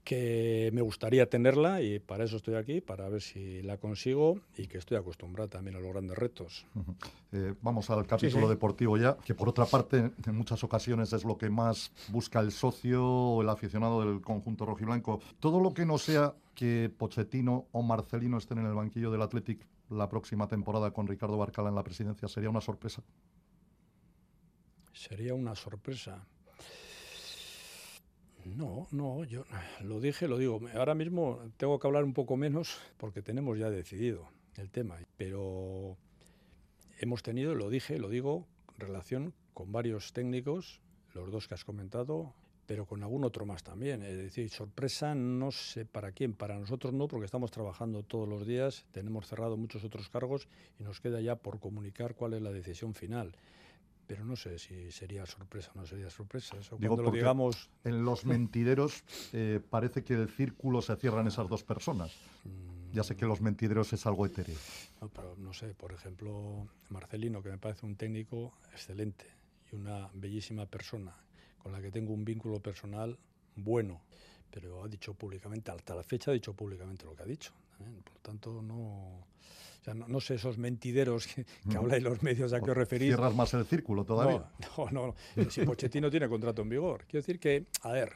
[0.06, 4.68] que me gustaría tenerla y para eso estoy aquí, para ver si la consigo y
[4.68, 6.66] que estoy acostumbrado también a los grandes retos.
[7.32, 11.38] Eh, vamos al capítulo deportivo ya, que por otra parte en muchas ocasiones es lo
[11.38, 15.20] que más busca el socio o el aficionado del conjunto rojiblanco.
[15.40, 19.66] Todo lo que no sea que Pochettino o Marcelino estén en el banquillo del Athletic
[19.90, 22.28] la próxima temporada con Ricardo Barcala en la presidencia?
[22.28, 23.02] ¿Sería una sorpresa?
[24.94, 26.26] Sería una sorpresa.
[28.56, 29.44] No, no, yo
[29.82, 30.62] lo dije, lo digo.
[30.76, 35.98] Ahora mismo tengo que hablar un poco menos porque tenemos ya decidido el tema, pero
[37.00, 38.46] hemos tenido, lo dije, lo digo,
[38.78, 40.80] relación con varios técnicos,
[41.14, 42.34] los dos que has comentado,
[42.66, 44.02] pero con algún otro más también.
[44.04, 48.48] Es decir, sorpresa no sé para quién, para nosotros no, porque estamos trabajando todos los
[48.48, 50.48] días, tenemos cerrado muchos otros cargos
[50.80, 53.36] y nos queda ya por comunicar cuál es la decisión final
[54.08, 56.58] pero no sé si sería sorpresa o no sería sorpresa.
[56.58, 57.70] Eso cuando lo digamos.
[57.84, 62.12] En los mentideros eh, parece que el círculo se cierra en esas dos personas.
[62.92, 64.58] ya sé que los mentideros es algo etéreo.
[65.02, 69.26] No, pero no sé, por ejemplo, Marcelino, que me parece un técnico excelente
[69.72, 71.16] y una bellísima persona,
[71.58, 73.18] con la que tengo un vínculo personal
[73.56, 74.02] bueno,
[74.52, 77.52] pero ha dicho públicamente, hasta la fecha ha dicho públicamente lo que ha dicho.
[77.78, 79.28] Por lo tanto, no
[79.94, 83.10] no, sé esos mentideros que, que habláis los medios a que os referís.
[83.10, 84.46] Cierras más el círculo todavía.
[84.78, 85.50] No, no, no.
[85.50, 87.06] Si Pochettino tiene contrato en vigor.
[87.08, 88.14] Quiero decir que, a ver,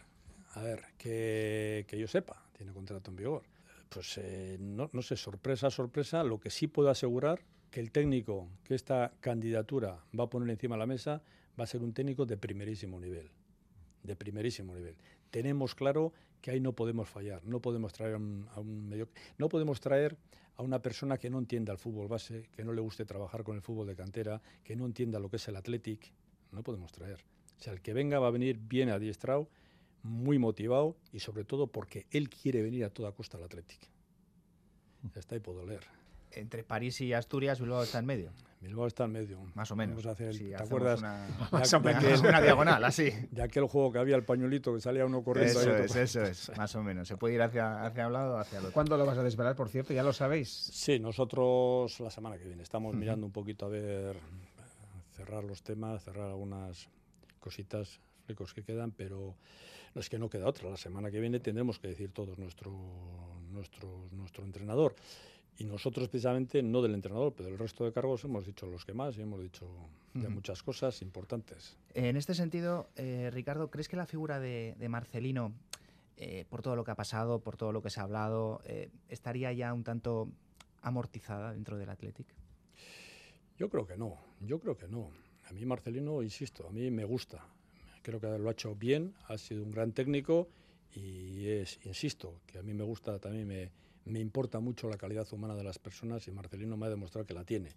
[0.53, 3.43] a ver, que, yo sepa, tiene contrato en vigor.
[3.89, 6.23] Pues eh, no, no sé, sorpresa, sorpresa.
[6.23, 10.75] Lo que sí puedo asegurar que el técnico que esta candidatura va a poner encima
[10.75, 11.21] de la mesa
[11.59, 13.31] va a ser un técnico de primerísimo nivel.
[14.03, 14.95] De primerísimo nivel.
[15.29, 19.79] Tenemos claro que ahí no podemos fallar, no podemos traer a un, medio, no podemos
[19.81, 20.17] traer
[20.59, 23.55] a una persona que no entienda el fútbol base, que no le guste trabajar con
[23.55, 26.11] el fútbol de cantera, que no entienda lo que es el Athletic,
[26.51, 27.23] no podemos traer.
[27.57, 29.47] O sea, el que venga va a venir bien adiestrado,
[30.03, 33.79] muy motivado y sobre todo porque él quiere venir a toda costa al Athletic.
[35.15, 35.85] Está ahí puedo leer.
[36.31, 38.33] Entre París y Asturias, Bilbao está en medio.
[38.61, 39.39] Bilbao está en medio.
[39.53, 40.01] Más o menos.
[40.01, 40.99] ¿Te acuerdas?
[40.99, 41.27] Una,
[42.19, 43.09] una diagonal, así.
[43.31, 45.61] Ya que el juego que había el pañuelito que salía uno corriendo.
[45.61, 47.07] Eso es, eso es, más o menos.
[47.07, 48.73] Se puede ir hacia, hacia un lado o hacia el otro.
[48.73, 49.93] ¿Cuándo lo vas a desvelar, por cierto?
[49.93, 50.49] ¿Ya lo sabéis?
[50.49, 52.63] Sí, nosotros la semana que viene.
[52.63, 54.17] Estamos mirando un poquito a ver,
[55.15, 56.89] cerrar los temas, cerrar algunas
[57.39, 59.35] cositas, flecos que quedan, pero
[59.95, 60.69] no es que no queda otra.
[60.69, 62.73] La semana que viene tendremos que decir todos nuestro,
[63.51, 64.95] nuestro, nuestro entrenador.
[65.59, 68.93] Y nosotros precisamente, no del entrenador, pero del resto de cargos, hemos dicho los que
[68.93, 69.67] más y hemos dicho
[70.13, 71.75] muchas cosas importantes.
[71.93, 75.51] En este sentido, eh, Ricardo, ¿crees que la figura de, Marcelino,
[76.15, 78.89] eh, por todo lo que ha pasado, por todo lo que se ha hablado, eh,
[79.09, 80.29] estaría ya un tanto
[80.81, 82.27] amortizada dentro del Athletic?
[83.57, 85.11] Yo creo que no, yo creo que no.
[85.49, 87.45] A mí Marcelino, insisto, a mí me gusta.
[88.01, 90.47] Creo que lo ha hecho bien, ha sido un gran técnico
[90.95, 93.71] y es, insisto, que a mí me gusta, también me
[94.05, 97.33] me importa mucho la calidad humana de las personas y Marcelino me ha demostrado que
[97.33, 97.69] la tiene.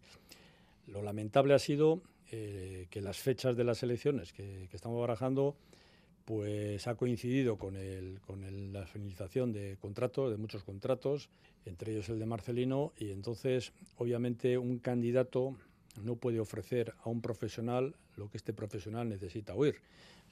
[0.86, 5.56] Lo lamentable ha sido eh, que las fechas de las elecciones que, estamos barajando
[6.24, 7.74] pues ha coincidido con,
[8.72, 11.28] la finalización de contratos, de muchos contratos,
[11.66, 15.56] entre ellos el de Marcelino, y entonces obviamente un candidato
[16.00, 19.76] no puede ofrecer a un profesional lo que este profesional necesita oír.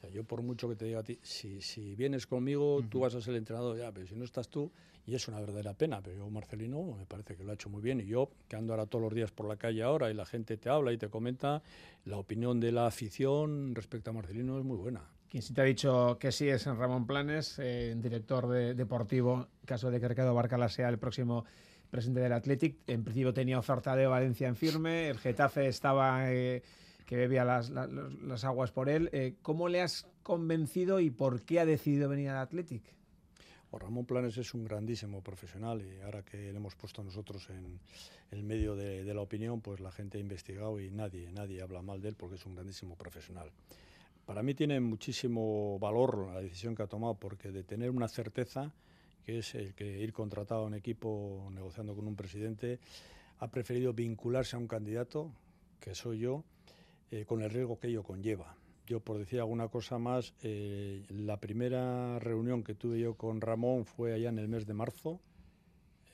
[0.09, 3.21] Yo por mucho que te diga a ti, si, si vienes conmigo, tú vas a
[3.21, 4.71] ser el entrenador, ya, pero si no estás tú,
[5.07, 7.83] y es una verdadera pena, pero yo Marcelino me parece que lo ha hecho muy
[7.83, 10.25] bien y yo que ando ahora todos los días por la calle ahora y la
[10.25, 11.63] gente te habla y te comenta,
[12.05, 15.03] la opinión de la afición respecto a Marcelino es muy buena.
[15.29, 19.91] Quien sí te ha dicho que sí es Ramón Planes, eh, director de, deportivo, caso
[19.91, 21.45] de que Ricardo Barcala sea el próximo
[21.89, 22.79] presidente del Athletic.
[22.89, 26.63] En principio tenía oferta de Valencia en firme, el Getafe estaba eh,
[27.11, 29.11] que bebía las, aguas por él.
[29.13, 32.85] Eh, ¿Cómo le has convencido y por qué ha decidido venir al Athletic?
[33.73, 37.81] Ramón Planes es un grandísimo profesional y ahora que le hemos puesto nosotros en
[38.31, 42.01] el medio de, la opinión, pues la gente ha investigado y nadie, nadie habla mal
[42.01, 43.51] de él porque es un grandísimo profesional.
[44.25, 48.73] Para mí tiene muchísimo valor la decisión que ha tomado porque de tener una certeza,
[49.27, 52.79] que es el que ir contratado a un equipo negociando con un presidente,
[53.41, 55.33] ha preferido vincularse a un candidato,
[55.81, 56.45] que soy yo,
[57.11, 58.57] eh, con el riesgo que ello conlleva.
[58.87, 63.85] Yo, por decir alguna cosa más, eh, la primera reunión que tuve yo con Ramón
[63.85, 65.21] fue allá en el mes de marzo.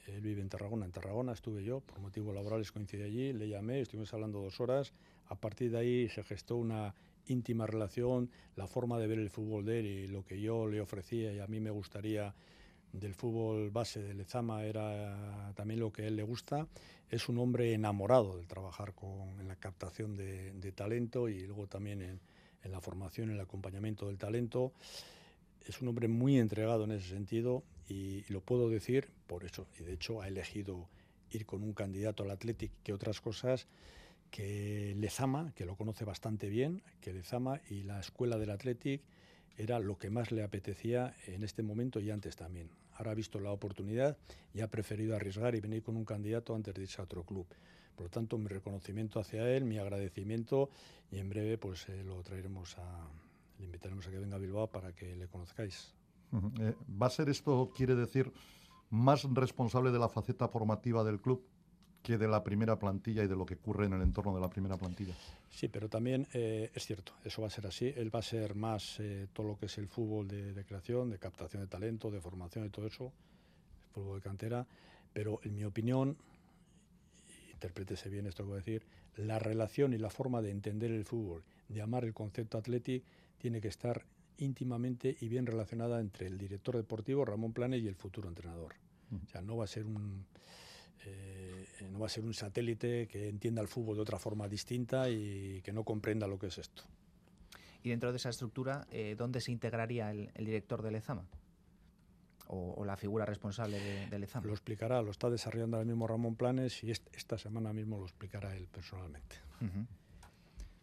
[0.07, 3.81] Él vive en Tarragona, en Tarragona estuve yo, por motivos laborales coincidí allí, le llamé,
[3.81, 4.93] estuvimos hablando dos horas.
[5.27, 6.95] A partir de ahí se gestó una
[7.27, 10.81] íntima relación, la forma de ver el fútbol de él y lo que yo le
[10.81, 12.35] ofrecía y a mí me gustaría
[12.93, 16.67] del fútbol base de Lezama era también lo que a él le gusta.
[17.11, 22.03] Es un hombre enamorado del trabajar con, en la captación de, talento y luego también
[22.03, 22.21] en,
[22.71, 24.73] la formación, en el acompañamiento del talento.
[25.67, 29.67] Es un hombre muy entregado en ese sentido y, lo puedo decir por eso.
[29.79, 30.89] Y de hecho ha elegido
[31.31, 33.67] ir con un candidato al Athletic que otras cosas
[34.31, 39.03] que Lezama, que lo conoce bastante bien, que Lezama y la escuela del Athletic
[39.57, 42.71] era lo que más le apetecía en este momento y antes también.
[42.95, 44.17] Ahora ha visto la oportunidad
[44.55, 47.47] y ha preferido arriesgar y venir con un candidato antes de irse a otro club.
[47.95, 50.71] Por lo tanto, mi reconocimiento hacia él, mi agradecimiento
[51.11, 53.09] y en breve pues eh, lo traeremos a,
[53.59, 55.95] le invitaremos a que venga a Bilbao para que le conozcáis.
[56.61, 58.33] Eh, ¿Va a ser esto, quiere decir,
[58.91, 61.43] más responsable de la faceta formativa del club
[62.07, 64.49] que de la primera plantilla y de lo que ocurre en el entorno de la
[64.49, 65.15] primera plantilla?
[65.51, 67.93] Sí, pero también eh, es cierto, eso va a ser así.
[67.97, 69.01] Él va a ser más
[69.33, 72.65] todo lo que es el fútbol de, de, creación, de captación de talento, de formación
[72.65, 74.67] y todo eso, el fútbol de cantera.
[75.13, 76.17] Pero en mi opinión,
[77.53, 78.83] interprétese bien esto que voy a decir,
[79.17, 83.03] la relación y la forma de entender el fútbol, de amar el concepto atleti,
[83.39, 84.05] tiene que estar
[84.39, 88.75] íntimamente y bien relacionada entre el director deportivo, Ramón Planes, y el futuro entrenador.
[89.11, 90.27] O sea, no va a ser un...
[91.05, 91.56] Eh,
[91.91, 95.61] no va a ser un satélite que entienda el fútbol de otra forma distinta y
[95.63, 96.83] que no comprenda lo que es esto.
[97.83, 101.27] Y dentro de esa estructura, eh, ¿dónde se integraría el, el director del EZAMA?
[102.49, 104.45] o, o la figura responsable de, del EZAM?
[104.45, 108.05] Lo explicará, lo está desarrollando ahora mismo Ramón Planes y est esta semana mismo lo
[108.05, 109.37] explicará él personalmente.
[109.61, 109.87] Uh -huh.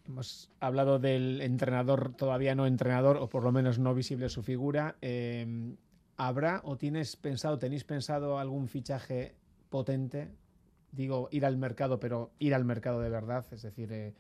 [0.06, 4.97] Hemos hablado del entrenador, todavía no entrenador, o por lo menos no visible su figura.
[5.01, 5.75] Eh,
[6.17, 9.34] ¿Habrá o tienes pensado, tenéis pensado algún fichaje
[9.69, 10.29] potente?
[10.93, 14.13] Digo, ir al mercado, pero ir al mercado de verdad, es decir, eh,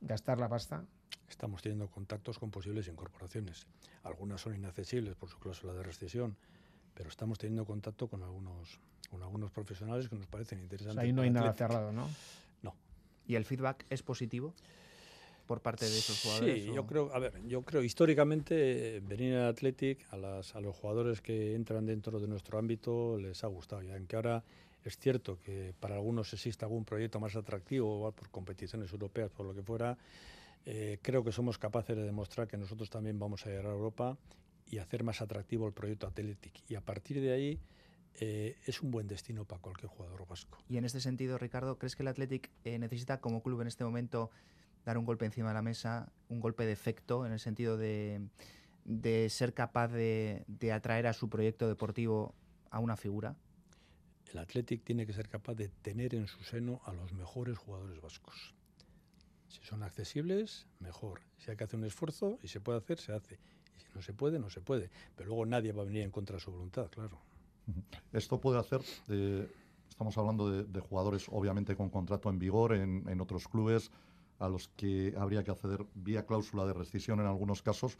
[0.00, 0.84] gastar la pasta.
[1.28, 3.66] Estamos teniendo contactos con posibles incorporaciones.
[4.02, 6.36] Algunas son inaccesibles por su cláusula de rescisión,
[6.94, 10.96] pero estamos teniendo contacto con algunos, con algunos profesionales que nos parecen interesantes.
[10.96, 12.08] O sea, ahí no hay nada cerrado, ¿no?
[12.62, 12.74] No.
[13.26, 14.52] ¿Y el feedback es positivo?
[15.46, 16.64] por parte de esos jugadores?
[16.64, 16.74] Sí, o...
[16.74, 21.22] yo creo, a ver, yo creo históricamente venir al Athletic a, las, a los jugadores
[21.22, 24.44] que entran dentro de nuestro ámbito les ha gustado, y aunque ahora
[24.88, 29.54] es cierto que para algunos existe algún proyecto más atractivo por competiciones europeas, por lo
[29.54, 29.96] que fuera,
[30.64, 34.18] eh, creo que somos capaces de demostrar que nosotros también vamos a llegar a Europa
[34.66, 36.62] y hacer más atractivo el proyecto Athletic.
[36.68, 37.60] Y a partir de ahí
[38.18, 40.58] eh, es un buen destino para cualquier jugador vasco.
[40.68, 43.84] Y en este sentido, Ricardo, ¿crees que el Athletic eh, necesita como club en este
[43.84, 44.30] momento
[44.84, 48.20] dar un golpe encima de la mesa, un golpe de efecto en el sentido de,
[48.84, 52.34] de ser capaz de, de, atraer a su proyecto deportivo
[52.70, 53.36] a una figura?
[54.32, 58.00] El Athletic tiene que ser capaz de tener en su seno a los mejores jugadores
[58.00, 58.54] vascos.
[59.48, 61.20] Si son accesibles, mejor.
[61.38, 63.38] Si hay que hacer un esfuerzo y se puede hacer, se hace.
[63.76, 64.90] Y si no se puede, no se puede.
[65.14, 67.18] Pero luego nadie va a venir en contra de su voluntad, claro.
[68.12, 69.48] Esto puede hacer, eh,
[69.88, 73.90] estamos hablando de, jugadores obviamente con contrato en vigor en, en otros clubes,
[74.38, 77.98] a los que habría que acceder vía cláusula de rescisión en algunos casos,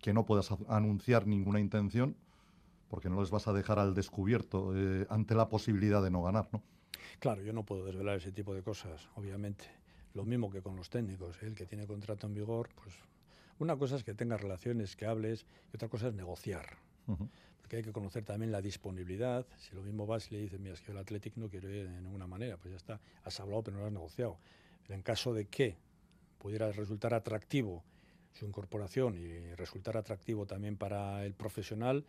[0.00, 2.16] que no puedas anunciar ninguna intención,
[2.92, 6.50] porque no les vas a dejar al descubierto eh, ante la posibilidad de no ganar,
[6.52, 6.62] ¿no?
[7.20, 9.64] Claro, yo no puedo desvelar ese tipo de cosas, obviamente.
[10.12, 11.46] Lo mismo que con los técnicos, ¿eh?
[11.46, 12.94] el que tiene contrato en vigor, pues
[13.58, 16.66] una cosa es que tengas relaciones, que hables, y otra cosa es negociar.
[17.06, 17.28] Uh -huh.
[17.62, 19.46] Porque hay que conocer también la disponibilidad.
[19.56, 21.88] Si lo mismo vas y le dices, mira, es que el Athletic no quiero ir
[21.88, 24.36] de ninguna manera, pues ya está, has hablado pero no lo has negociado.
[24.82, 25.78] Pero en caso de que
[26.36, 27.84] pudiera resultar atractivo
[28.34, 32.04] su incorporación y resultar atractivo también para el profesional,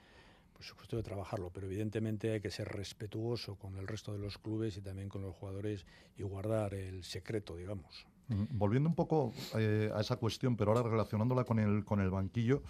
[0.63, 4.38] pues supuesto de trabajarlo, pero evidentemente hay que ser respetuoso con el resto de los
[4.38, 5.86] clubes y también con los jugadores
[6.17, 8.08] y guardar el secreto, digamos.
[8.30, 12.63] Volviendo un poco eh, a esa cuestión, pero ahora relacionándola con el, con el banquillo,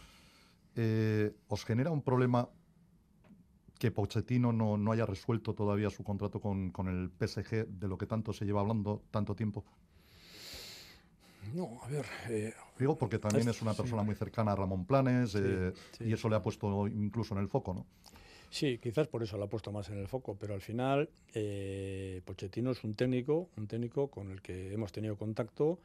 [0.76, 2.50] eh, ¿os genera un problema
[3.78, 8.00] que Pochettino no, no, haya resuelto todavía su contrato con, con el PSG, de lo
[8.00, 9.64] que tanto se lleva hablando tanto tiempo?
[11.54, 12.06] No, a ver.
[12.30, 14.06] Eh, Digo porque también es, una persona sí.
[14.08, 16.06] muy cercana a Ramón Planes sí, eh, sí.
[16.06, 17.86] y eso le ha puesto incluso en el foco, ¿no?
[18.54, 22.22] Sí, quizás por eso lo ha puesto más en el foco, pero al final eh,
[22.24, 25.80] Pochettino es un técnico, un técnico con el que hemos tenido contacto,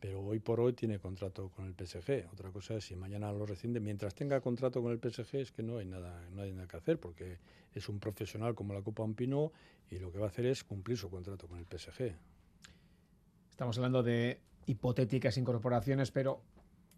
[0.00, 2.32] pero hoy por hoy tiene contrato con el PSG.
[2.32, 3.80] Otra cosa es si mañana lo rescinde.
[3.80, 6.78] Mientras tenga contrato con el PSG es que no hay nada, no hay nada que
[6.78, 7.36] hacer, porque
[7.74, 9.52] es un profesional como la Copa Ampino
[9.90, 12.14] y lo que va a hacer es cumplir su contrato con el PSG.
[13.50, 16.42] Estamos hablando de hipotéticas incorporaciones, pero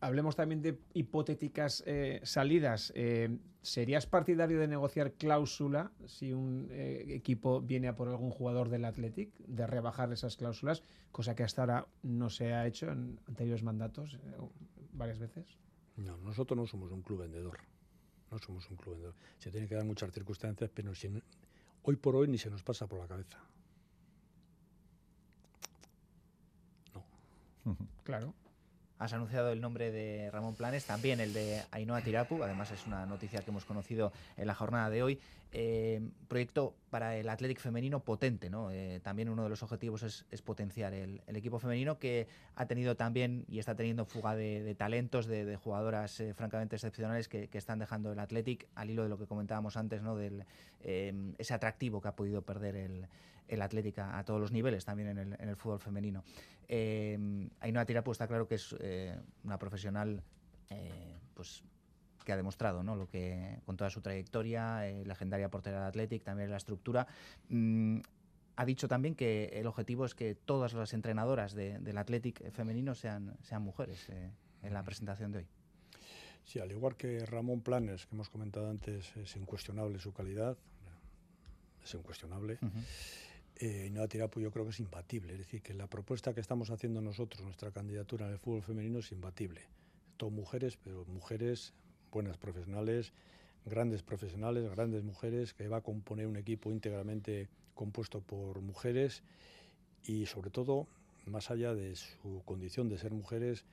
[0.01, 2.93] hablemos también de hipotéticas eh, salidas.
[2.95, 8.69] Eh, ¿Serías partidario de negociar cláusula si un eh, equipo viene a por algún jugador
[8.69, 13.21] del Athletic, de rebajar esas cláusulas, cosa que hasta ahora no se ha hecho en
[13.27, 14.19] anteriores mandatos eh,
[14.93, 15.59] varias veces?
[15.97, 17.59] No, nosotros no somos un club vendedor.
[18.31, 19.15] No somos un club vendedor.
[19.39, 21.11] Se tienen que dar muchas circunstancias, pero si
[21.83, 23.39] hoy por hoy ni se nos pasa por la cabeza.
[28.05, 28.35] Claro.
[28.99, 33.07] Has anunciado el nombre de Ramón Planes, también el de Ainhoa Tirapu, además es una
[33.07, 35.21] noticia que hemos conocido en la jornada de hoy.
[35.51, 38.71] Eh, proyecto para el Athletic femenino potente, ¿no?
[38.71, 43.47] Eh, también uno de los objetivos es, potenciar el, equipo femenino que ha tenido también
[43.49, 48.19] y está teniendo fuga de, talentos, de, jugadoras eh, francamente excepcionales que, están dejando el
[48.19, 50.17] Athletic al hilo de lo que comentábamos antes, ¿no?
[50.17, 50.45] Del
[50.81, 53.09] ese atractivo que ha podido perder el,
[53.49, 56.23] el Atlética a todos los niveles, también en el, en el fútbol femenino.
[56.69, 57.19] Eh,
[57.61, 60.23] Ainhoa Tirapu está claro que es eh, una profesional
[60.69, 61.65] eh, pues
[62.25, 62.95] que ha demostrado ¿no?
[62.95, 67.07] lo que con toda su trayectoria, eh, legendaria portera del Athletic, también la estructura.
[67.49, 68.01] Mm,
[68.57, 73.37] ha dicho también que el objetivo es que todas las entrenadoras del Athletic femenino sean,
[73.41, 75.47] sean mujeres en la presentación de hoy.
[76.45, 80.59] Sí, al igual que Ramón Planes, que hemos comentado antes, es incuestionable su calidad,
[81.85, 82.59] es incuestionable
[83.59, 85.33] eh, no Tirapu yo creo que es imbatible.
[85.33, 89.01] Es decir, que la propuesta que estamos haciendo nosotros, nuestra candidatura en el fútbol femenino
[89.01, 89.63] es imbatible.
[90.17, 91.73] Todo mujeres, pero mujeres
[92.11, 93.13] buenas profesionales,
[93.65, 99.23] grandes profesionales, grandes mujeres, que va a componer un equipo íntegramente compuesto por mujeres
[100.05, 100.87] y sobre todo,
[101.27, 103.65] más allá de su condición de ser mujeres,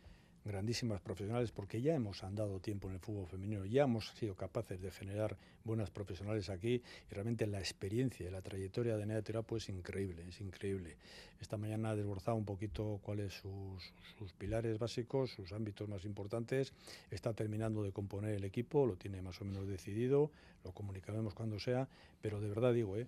[0.46, 4.80] grandísimas profesionales porque ya hemos andado tiempo en el fútbol femenino, ya hemos sido capaces
[4.80, 9.58] de generar buenas profesionales aquí y realmente la experiencia y la trayectoria de Nea Tirapo
[9.58, 10.98] es increíble, es increíble.
[11.42, 16.74] Esta mañana ha desbordado un poquito cuáles sus, sus pilares básicos, sus ámbitos más importantes,
[17.10, 20.32] está terminando de componer el equipo, lo tiene más o menos decidido,
[20.64, 21.88] lo comunicaremos cuando sea,
[22.22, 23.08] pero de verdad digo, eh,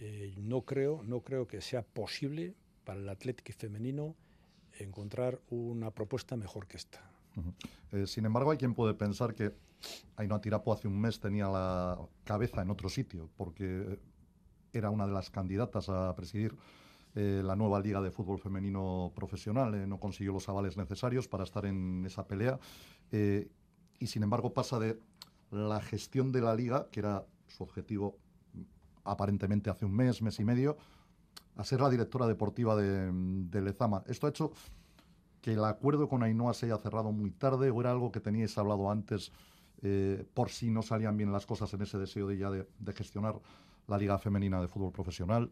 [0.00, 4.16] eh no creo, no creo que sea posible para el Atlético femenino
[4.78, 7.00] encontrar una propuesta mejor que esta.
[7.92, 9.54] Eh, sin embargo, hay quien puede pensar que
[10.16, 13.98] Ainhoa Tirapo hace un mes tenía la cabeza en otro sitio, porque
[14.72, 16.54] era una de las candidatas a presidir
[17.14, 19.74] eh, la nueva Liga de Fútbol Femenino Profesional.
[19.74, 22.58] Eh, no consiguió los avales necesarios para estar en esa pelea.
[23.10, 24.98] y sin embargo pasa de
[25.50, 28.16] la gestión de la liga, que era su objetivo
[29.04, 30.76] aparentemente hace un mes, mes y medio,
[31.56, 34.02] a ser la directora deportiva de, Lezama.
[34.06, 34.52] Esto ha hecho
[35.40, 38.56] que el acuerdo con Ainhoa se haya cerrado muy tarde o era algo que teníais
[38.58, 39.32] hablado antes
[39.82, 43.34] eh, por si no salían bien las cosas en ese deseo de ya de, gestionar
[43.88, 45.50] la Liga Femenina de Fútbol Profesional.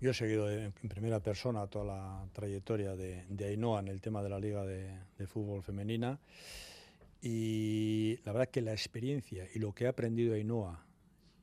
[0.00, 4.22] Yo he seguido en primera persona toda la trayectoria de, de Ainhoa en el tema
[4.22, 6.18] de la Liga de, de Fútbol Femenina
[7.20, 10.86] y la verdad que la experiencia y lo que ha aprendido Ainhoa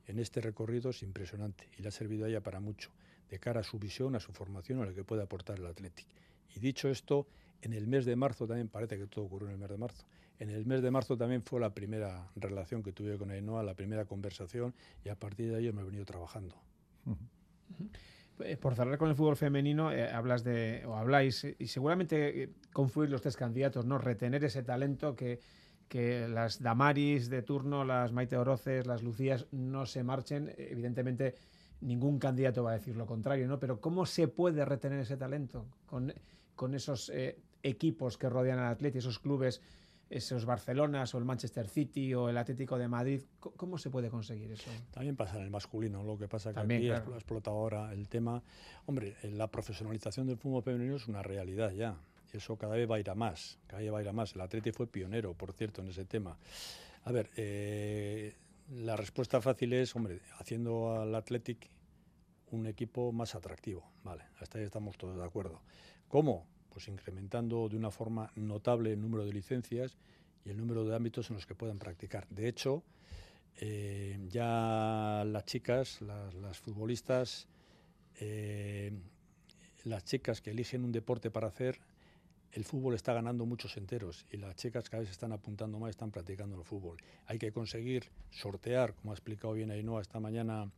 [0.06, 2.90] en este recorrido es impresionante y le ha servido a ella para mucho
[3.30, 6.06] de cara a su visión, a su formación, a lo que puede aportar el Athletic.
[6.54, 7.26] Y dicho esto,
[7.62, 10.04] en el mes de marzo también parece que todo ocurrió en el mes de marzo.
[10.38, 13.74] En el mes de marzo también fue la primera relación que tuve con Ainhoa, la
[13.74, 14.72] primera conversación,
[15.04, 16.54] y a partir de ahí me he venido trabajando.
[18.40, 22.50] Eh, por cerrar con el fútbol femenino, eh, hablas de, o habláis, y seguramente eh,
[22.72, 23.98] confluir los tres candidatos, ¿no?
[23.98, 25.40] Retener ese talento que,
[25.88, 30.54] que las Damaris de turno, las Maite Oroces, las Lucías no se marchen.
[30.56, 31.34] Evidentemente,
[31.80, 33.58] ningún candidato va a decir lo contrario, ¿no?
[33.58, 36.12] Pero ¿cómo se puede retener ese talento con,
[36.54, 39.60] con esos eh, equipos que rodean al Atleti, esos clubes,
[40.10, 43.22] esos Barcelonas o el Manchester City o el Atlético de Madrid?
[43.38, 44.70] ¿Cómo se puede conseguir eso?
[44.90, 48.42] También pasa en el masculino, lo que pasa que aquí ha explotado ahora el tema.
[48.86, 51.96] Hombre, eh, la profesionalización del fútbol femenino es una realidad ya.
[52.32, 54.12] Y eso cada vez va a ir a más, cada vez va a ir a
[54.12, 54.34] más.
[54.34, 56.36] El Atleti fue pionero, por cierto, en ese tema.
[57.04, 58.36] A ver, eh,
[58.70, 61.70] la respuesta fácil es, hombre, haciendo al Athletic
[62.50, 63.90] un equipo más atractivo.
[64.04, 65.60] Vale, hasta ahí estamos todos de acuerdo.
[66.08, 66.46] ¿Cómo?
[66.70, 69.96] Pues incrementando de una forma notable el número de licencias
[70.44, 72.26] y el número de ámbitos en los que puedan practicar.
[72.28, 72.82] De hecho,
[73.60, 77.48] eh, ya las chicas, las, futbolistas,
[78.20, 78.92] eh,
[79.84, 81.80] las chicas que eligen un deporte para hacer,
[82.52, 86.10] el fútbol está ganando muchos enteros y las chicas cada vez están apuntando más, están
[86.10, 86.96] practicando el fútbol.
[87.26, 90.70] Hay que conseguir sortear, como ha explicado bien Ainhoa esta mañana,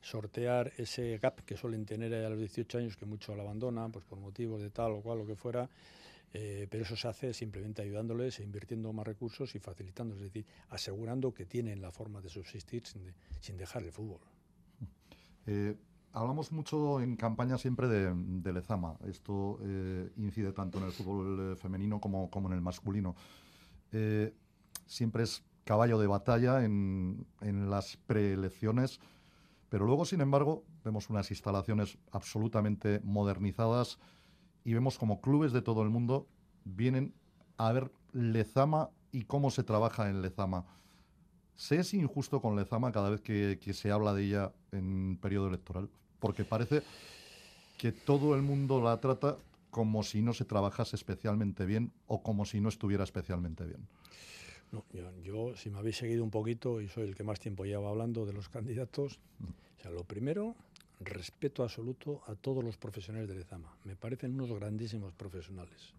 [0.00, 4.04] sortear ese gap que suelen tener a los 18 años, que muchos lo abandonan pues
[4.04, 5.68] por motivos de tal o cual, lo que fuera.
[6.32, 10.46] Eh, pero eso se hace simplemente ayudándoles, e invirtiendo más recursos y facilitando, es decir,
[10.68, 14.20] asegurando que tienen la forma de subsistir sin, dejar el fútbol.
[15.46, 15.74] Eh,
[16.12, 18.96] Hablamos mucho en campaña siempre de, Lezama.
[19.06, 23.14] Esto eh, incide tanto en el fútbol eh, femenino como, como en el masculino.
[23.92, 24.34] Eh,
[24.86, 28.98] siempre es caballo de batalla en, en las preelecciones,
[29.68, 34.00] pero luego, sin embargo, vemos unas instalaciones absolutamente modernizadas
[34.64, 36.26] y vemos como clubes de todo el mundo
[36.64, 37.14] vienen
[37.56, 40.66] a ver Lezama y cómo se trabaja en Lezama.
[41.56, 45.88] ¿Se es injusto con Lezama cada vez que, se habla de ella en periodo electoral?
[46.20, 46.82] porque parece
[47.78, 49.36] que todo el mundo la trata
[49.70, 53.88] como si no se trabajase especialmente bien o como si no estuviera especialmente bien?
[55.24, 58.24] Yo, si me habéis seguido un poquito, y soy el que más tiempo lleva hablando
[58.24, 59.18] de los candidatos,
[59.82, 60.54] sea, lo primero,
[61.00, 63.74] respeto absoluto a todos los profesionales de Lezama.
[63.84, 65.94] Me parecen unos grandísimos profesionales.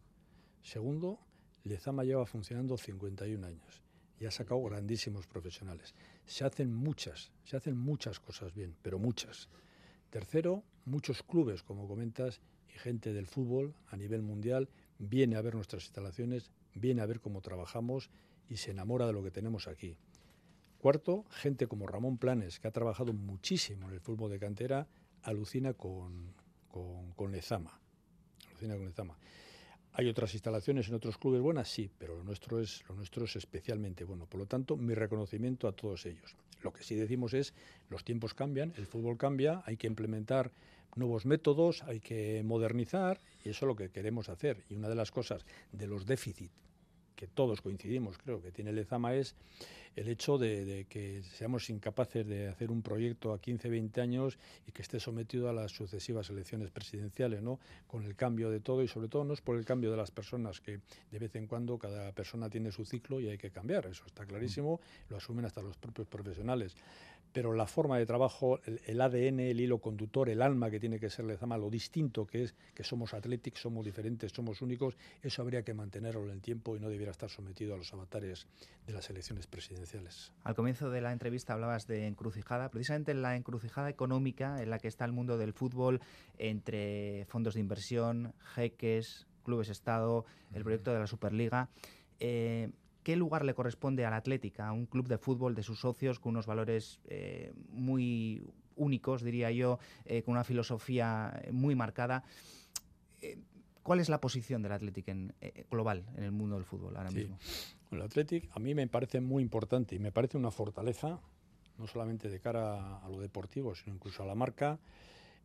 [0.63, 1.19] Segundo,
[1.65, 3.82] Lezama lleva funcionando 51 años
[4.22, 5.95] y ha sacado grandísimos profesionales.
[6.26, 9.49] Se hacen muchas, se hacen muchas cosas bien, pero muchas.
[10.11, 14.69] Tercero, muchos clubes, como comentas, y gente del fútbol a nivel mundial
[14.99, 18.11] viene a ver nuestras instalaciones, viene a ver cómo trabajamos
[18.47, 19.97] y se enamora de lo que tenemos aquí.
[20.78, 24.88] Cuarto, gente como Ramón Planes, que ha trabajado muchísimo en el fútbol de cantera,
[25.24, 26.36] alucina con,
[26.67, 27.11] con.
[27.17, 29.17] Alucina con Lezama.
[29.93, 33.35] Hay otras instalaciones en otros clubes buenas, sí, pero lo nuestro es lo nuestro es
[33.35, 34.25] especialmente bueno.
[34.25, 36.35] Por lo tanto, mi reconocimiento a todos ellos.
[36.63, 37.53] Lo que sí decimos es
[37.89, 40.51] los tiempos cambian, el fútbol cambia, hay que implementar
[40.95, 44.63] nuevos métodos, hay que modernizar y eso es lo que queremos hacer.
[44.69, 46.53] Y una de las cosas de los déficits
[47.22, 49.36] que todos coincidimos, creo que tiene Lezama es
[49.95, 54.72] el hecho de, que seamos incapaces de hacer un proyecto a 15, 20 años y
[54.72, 57.59] que esté sometido a las sucesivas elecciones presidenciales, ¿no?
[57.86, 60.09] Con el cambio de todo y sobre todo no es por el cambio de las
[60.09, 60.80] personas, que
[61.11, 64.26] de vez en cuando cada persona tiene su ciclo y hay que cambiar, eso está
[64.26, 66.76] clarísimo, lo asumen hasta los propios profesionales
[67.32, 71.09] pero la forma de trabajo, el, ADN, el hilo conductor, el alma que tiene que
[71.09, 75.63] ser Lezama, lo distinto que es, que somos atléticos, somos diferentes, somos únicos, eso habría
[75.63, 78.47] que mantenerlo en el tiempo y no debiera estar sometido a los avatares
[78.86, 80.34] de las elecciones presidenciales.
[80.43, 84.88] Al comienzo de la entrevista hablabas de encrucijada, precisamente la encrucijada económica en la que
[84.88, 86.01] está el mundo del fútbol
[86.38, 91.69] entre fondos de inversión, jeques, clubes Estado, el proyecto de la Superliga.
[92.19, 92.69] Eh,
[93.03, 96.31] ¿Qué lugar le corresponde al Atlética, a un club de fútbol de sus socios con
[96.31, 98.43] unos valores eh, muy
[98.75, 102.23] únicos, diría yo, eh, con una filosofía muy marcada?
[103.21, 103.37] Eh,
[103.83, 105.33] ¿Cuál es la posición del Atlético en,
[105.71, 107.37] global en el mundo del fútbol ahora mismo?
[107.89, 111.19] El Atlético a mí me parece muy importante y me parece una fortaleza,
[111.79, 114.79] no solamente de cara a lo deportivo, sino incluso a la marca,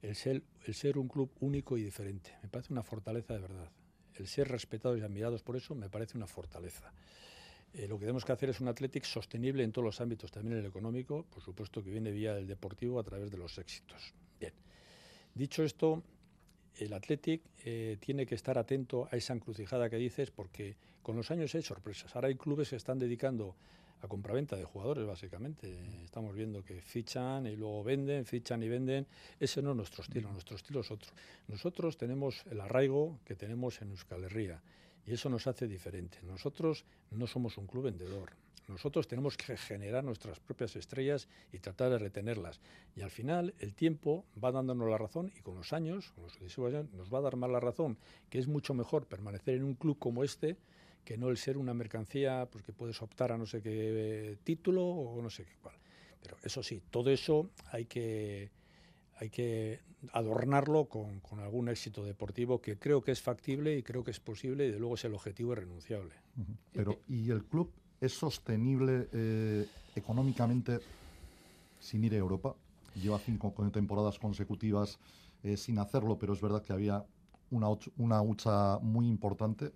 [0.02, 2.36] el ser, el ser un club único y diferente.
[2.42, 3.70] Me parece una fortaleza de verdad.
[4.14, 6.92] El ser respetados y admirados por eso me parece una fortaleza.
[7.76, 10.54] Eh, lo que tenemos que hacer es un Athletic sostenible en todos los ámbitos, también
[10.54, 14.14] en el económico, por supuesto que viene vía del deportivo a través de los éxitos.
[14.40, 14.54] Bien,
[15.34, 16.02] dicho esto,
[16.76, 21.30] el Athletic eh, tiene que estar atento a esa encrucijada que dices, porque con los
[21.30, 22.16] años hay sorpresas.
[22.16, 23.56] Ahora hay clubes que están dedicando
[24.00, 25.78] a compraventa de jugadores, básicamente.
[26.02, 29.06] Estamos viendo que fichan y luego venden, fichan y venden.
[29.38, 31.12] Ese no es nuestro estilo, nuestro estilo es otro.
[31.48, 34.62] Nosotros tenemos el arraigo que tenemos en Euskal Herria
[35.06, 36.18] y eso nos hace diferente.
[36.22, 38.30] Nosotros no somos un club vendedor.
[38.68, 42.60] Nosotros tenemos que generar nuestras propias estrellas y tratar de retenerlas.
[42.96, 46.32] Y al final el tiempo va dándonos la razón y con los años, con los
[46.32, 47.96] sucesivos años, nos va a dar más la razón,
[48.28, 50.56] que es mucho mejor permanecer en un club como este
[51.04, 54.84] que no el ser una mercancía pues, que puedes optar a no sé qué título
[54.84, 55.76] o no sé qué cuál.
[56.20, 58.50] Pero eso sí, todo eso hay que
[59.18, 59.80] hay que
[60.12, 64.66] adornarlo con, algún éxito deportivo que creo que es factible y creo que es posible
[64.66, 66.14] y de luego es el objetivo irrenunciable.
[66.72, 70.80] Pero, ¿y el club es sostenible eh, económicamente
[71.80, 72.54] sin ir a Europa?
[72.94, 74.98] Lleva cinco temporadas consecutivas
[75.42, 77.04] eh, sin hacerlo, pero es verdad que había
[77.50, 79.72] una, una hucha muy importante,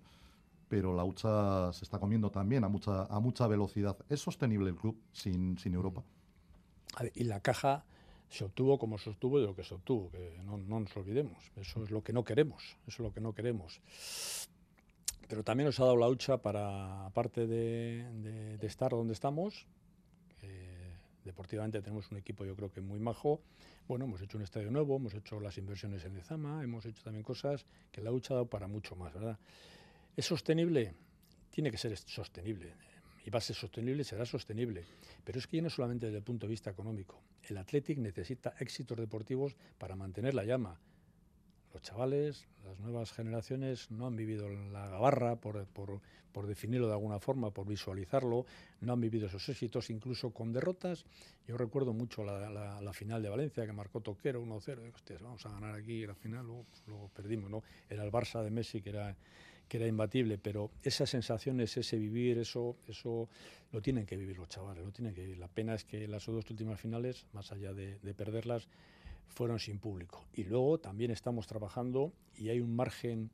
[0.67, 3.97] pero la hucha se está comiendo también a mucha, a mucha velocidad.
[4.09, 6.03] ¿Es sostenible el club sin, sin Europa?
[7.15, 7.85] y la caja
[8.31, 11.51] se obtuvo como se obtuvo y lo que se obtuvo, que no, nos olvidemos.
[11.57, 13.81] Eso es lo que no queremos, eso es lo que no queremos.
[15.27, 19.67] Pero también nos ha dado la hucha para, aparte de, estar donde estamos,
[21.25, 23.41] deportivamente tenemos un equipo yo creo que muy majo,
[23.87, 27.23] bueno, hemos hecho un estadio nuevo, hemos hecho las inversiones en Ezama, hemos hecho también
[27.23, 29.37] cosas que la hucha ha dado para mucho más, ¿verdad?
[30.15, 30.93] ¿Es sostenible?
[31.51, 32.73] Tiene que ser sostenible
[33.25, 34.83] y va a ser sostenible, será sostenible.
[35.23, 37.21] Pero es que ya no solamente desde el punto de vista económico.
[37.47, 40.79] El Athletic necesita éxitos deportivos para mantener la llama.
[41.73, 46.01] Los chavales, las nuevas generaciones no han vivido la gabarra, por, por,
[46.45, 48.45] definirlo de alguna forma, por visualizarlo,
[48.81, 51.05] no han vivido esos éxitos, incluso con derrotas.
[51.47, 54.93] Yo recuerdo mucho la, la, final de Valencia, que marcó Toquero 1-0.
[54.93, 57.49] Hostias, vamos a ganar aquí, al final luego, luego perdimos.
[57.49, 57.63] ¿no?
[57.89, 59.15] Era el Barça de Messi, que era
[59.71, 63.29] que era imbatible, pero esas sensaciones, ese vivir, eso, eso
[63.71, 65.37] lo tienen que vivir los chavales, lo tienen que vivir.
[65.37, 68.67] La pena es que las dos últimas finales, más allá de, perderlas,
[69.29, 70.25] fueron sin público.
[70.33, 73.31] Y luego también estamos trabajando y hay un margen,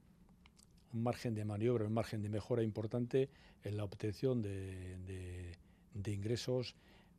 [0.94, 3.32] un margen de maniobra, un margen de mejora importante
[3.64, 5.56] en la obtención de,
[5.96, 6.76] de ingresos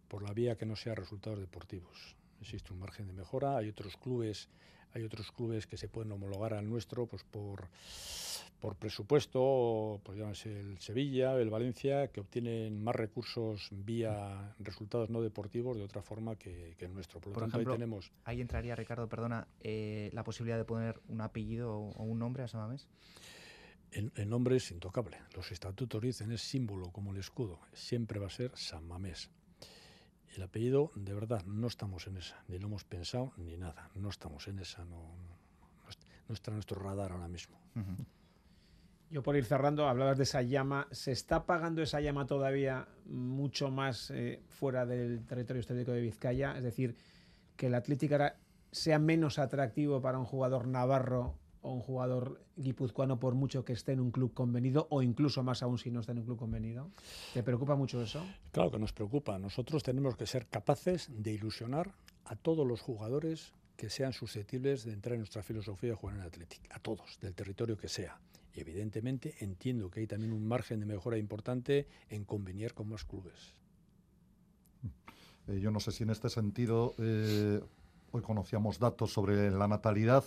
[0.06, 2.14] por la vía que no sea resultados deportivos.
[2.40, 3.56] existe un margen de mejora.
[3.56, 4.48] Hay otros clubes,
[4.94, 7.68] hay otros clubes que se pueden homologar al nuestro, pues por
[8.60, 15.22] por presupuesto, pues llámese el Sevilla, el Valencia, que obtienen más recursos vía resultados no
[15.22, 17.20] deportivos de otra forma que, el nuestro.
[17.20, 18.10] Por, lo tanto, ahí tenemos.
[18.24, 22.48] Ahí entraría, Ricardo, perdona, eh, la posibilidad de poner un apellido o, un nombre a
[22.48, 22.88] Samamés.
[23.92, 25.18] El, el, nombre es intocable.
[25.34, 27.60] Los estatutos dicen es símbolo como el escudo.
[27.72, 29.30] Siempre va a ser San Mamés.
[30.38, 32.36] El apellido, de verdad, no estamos en esa.
[32.46, 33.90] Ni lo hemos pensado ni nada.
[33.96, 34.84] No estamos en esa.
[34.84, 35.16] No,
[36.28, 37.58] no, está en nuestro radar ahora mismo.
[39.10, 40.86] Yo por ir cerrando, hablabas de esa llama.
[40.92, 46.56] ¿Se está apagando esa llama todavía mucho más eh, fuera del territorio histórico de Vizcaya?
[46.56, 46.94] Es decir,
[47.56, 48.16] que el Atlético
[48.70, 51.34] sea menos atractivo para un jugador navarro
[51.68, 55.62] o un jugador guipuzcoano por mucho que esté en un club convenido o incluso más
[55.62, 56.90] aún si no está en un club convenido?
[57.34, 58.24] ¿Te preocupa mucho eso?
[58.52, 59.38] Claro que nos preocupa.
[59.38, 61.92] Nosotros tenemos que ser capaces de ilusionar
[62.24, 66.22] a todos los jugadores que sean susceptibles de entrar en nuestra filosofía de jugar en
[66.22, 68.18] el Atlético, a todos, del territorio que sea
[68.60, 73.54] evidentemente entiendo que hay también un margen de mejora importante en conveniar con más clubes.
[75.48, 77.60] Eh, yo no sé si en este sentido, eh,
[78.12, 80.24] hoy conocíamos datos sobre la natalidad,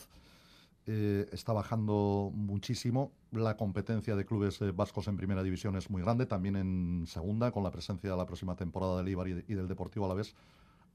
[0.87, 3.11] eh, está bajando muchísimo.
[3.31, 7.63] La competencia de clubes vascos en primera división es muy grande, también en segunda, con
[7.63, 10.35] la presencia de la próxima temporada del Ibar y, del Deportivo a la vez.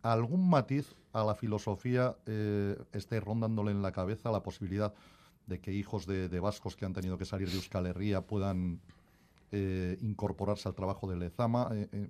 [0.03, 2.17] ¿Algún matiz a la filosofía
[2.93, 4.95] esté rondándole en la cabeza la posibilidad
[5.47, 8.81] de que hijos de, vascos que han tenido que salir de Euskal Herria puedan
[9.53, 11.71] eh, incorporarse al trabajo de Lezama.
[11.73, 12.09] Eh, eh,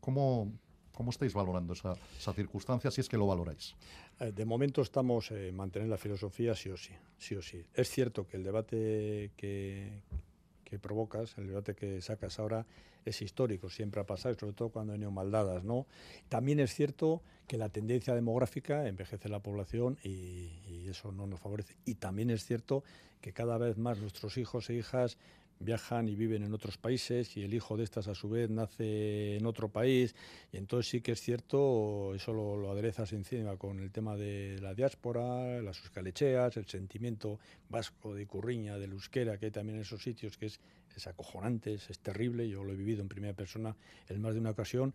[0.00, 0.52] ¿cómo,
[0.94, 1.96] ¿Cómo estáis valorando esa,
[2.34, 3.74] circunstancia, si es que lo valoráis?
[4.18, 7.64] De momento estamos mantener la filosofía sí o sí, sí o sí.
[7.74, 10.00] Es cierto que el debate que,
[10.80, 12.66] provocas, el debate que sacas ahora,
[13.04, 15.86] es histórico, siempre ha pasado, sobre todo cuando hay neomaldadas, ¿no?
[16.28, 21.74] También es cierto que la tendencia demográfica envejece la población y, eso no nos favorece.
[21.86, 22.84] Y también es cierto
[23.22, 25.16] que cada vez más nuestros hijos e hijas
[25.60, 29.36] viajan y viven en otros países y el hijo de estas a su vez nace
[29.36, 30.14] en otro país
[30.52, 34.74] y entonces sí que es cierto, eso lo, aderezas encima con el tema de la
[34.74, 37.38] diáspora, las euscalecheas, el sentimiento
[37.68, 40.60] vasco de Curriña, de euskera que hay también en esos sitios que es,
[40.96, 43.76] es acojonante, es, terrible, yo lo he vivido en primera persona
[44.08, 44.94] en más de una ocasión.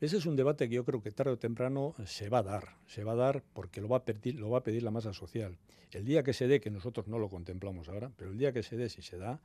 [0.00, 2.76] Ese es un debate que yo creo que tarde o temprano se va a dar,
[2.86, 5.14] se va a dar porque lo va a pedir, lo va a pedir la masa
[5.14, 5.56] social.
[5.92, 8.62] El día que se dé, que nosotros no lo contemplamos ahora, pero el día que
[8.62, 9.40] se dé, si se da,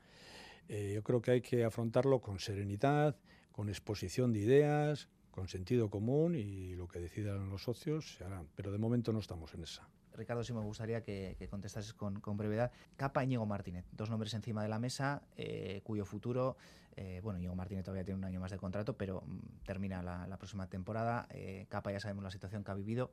[0.70, 3.16] eh, yo creo que hay que afrontarlo con serenidad,
[3.52, 8.48] con exposición de ideas, con sentido común y lo que decidan los socios se harán.
[8.56, 9.88] Pero de momento no estamos en esa.
[10.14, 12.72] Ricardo, sí me gustaría que, contestases con, brevedad.
[12.98, 16.58] Capa Íñigo Martínez, dos nombres encima de la mesa, eh, cuyo futuro,
[16.98, 20.38] eh, bueno, Íñigo Martínez todavía tiene un año más de contrato, pero mm, termina la,
[20.38, 21.28] próxima temporada.
[21.70, 23.12] Capa ya sabemos la situación que ha vivido.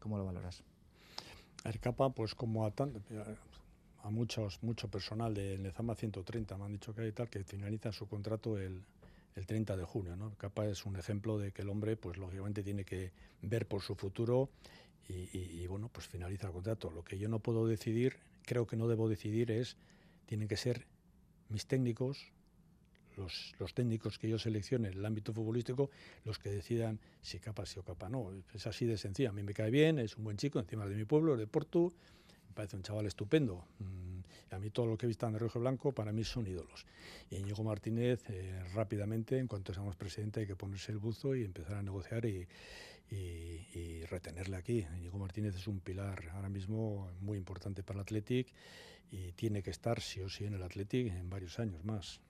[0.00, 0.64] ¿Cómo lo valoras?
[1.64, 3.00] A Capa, pues como a tanto,
[4.06, 7.90] a muchos, mucho personal de Lezama 130, me han dicho que hay tal, que finaliza
[7.90, 8.84] su contrato el,
[9.34, 10.14] el 30 de junio.
[10.14, 10.32] ¿no?
[10.36, 13.10] Capa es un ejemplo de que el hombre, pues lógicamente tiene que
[13.42, 14.48] ver por su futuro
[15.08, 16.90] y, bueno, pues finaliza el contrato.
[16.90, 19.76] Lo que yo no puedo decidir, creo que no debo decidir es,
[20.26, 20.86] tienen que ser
[21.48, 22.32] mis técnicos,
[23.16, 25.90] los, los, técnicos que yo seleccione en el ámbito futbolístico
[26.24, 28.32] los que decidan si capa sí o capa no.
[28.52, 29.30] Es así de sencillo.
[29.30, 31.92] A mí me cae bien, es un buen chico, encima de mi pueblo, de Porto,
[32.56, 33.64] parece un chaval estupendo.
[33.78, 36.46] Mm, a mí todo lo que he visto en el Rojo Blanco para mí son
[36.46, 36.86] ídolos.
[37.30, 41.44] Y Íñigo Martínez, eh, rápidamente, en cuanto seamos presidente, hay que ponerse el buzo y
[41.44, 42.48] empezar a negociar y,
[44.10, 44.86] retenerle aquí.
[44.98, 48.48] Íñigo Martínez es un pilar ahora mismo muy importante para el Athletic
[49.10, 52.20] y tiene que estar sí o sí en el Athletic en varios años más.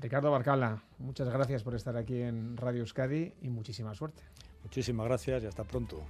[0.00, 4.22] Ricardo Barcala, muchas gracias por estar aquí en Radio Euskadi y muchísima suerte.
[4.62, 6.04] Muchísimas gracias y hasta pronto.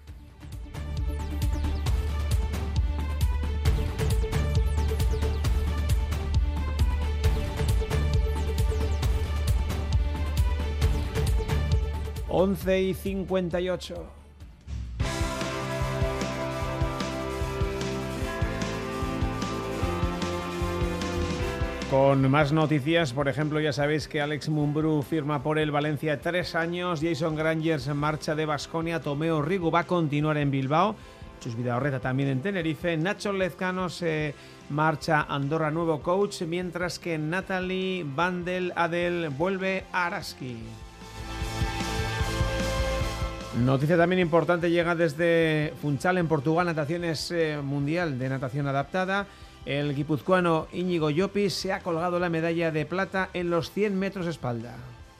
[12.40, 14.06] 11 y 58.
[21.90, 26.54] Con más noticias, por ejemplo, ya sabéis que Alex Mumbrú firma por el Valencia tres
[26.54, 30.94] años, Jason Grangers en marcha de Basconia, Tomeo Rigo va a continuar en Bilbao,
[31.40, 34.36] Chus Vidaorreta también en Tenerife, Nacho Lezcano se
[34.70, 40.56] marcha Andorra nuevo coach, mientras que Natalie Bandel Adel vuelve a Araski.
[43.56, 49.26] Noticia también importante llega desde Funchal en Portugal, Nataciones eh, Mundial de Natación Adaptada.
[49.64, 54.26] El guipuzcoano Íñigo Llopis se ha colgado la medalla de plata en los 100 metros
[54.26, 54.76] espalda.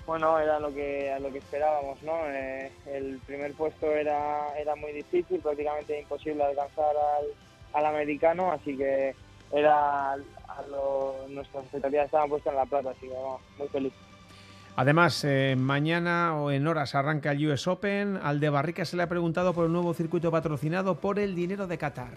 [0.07, 2.15] bueno, era lo que, lo que esperábamos, ¿no?
[2.27, 7.27] Eh, el primer puesto era, era muy difícil, prácticamente imposible alcanzar al,
[7.73, 9.15] al americano, así que
[9.53, 10.17] era
[11.29, 13.15] nuestras expectativas estaban puestas en la plata, así que
[13.59, 13.93] muy feliz.
[14.79, 18.17] Además, eh, mañana o en horas arranca el US Open.
[18.17, 21.67] Al de Barrica se le ha preguntado por el nuevo circuito patrocinado por el dinero
[21.67, 22.13] de Qatar.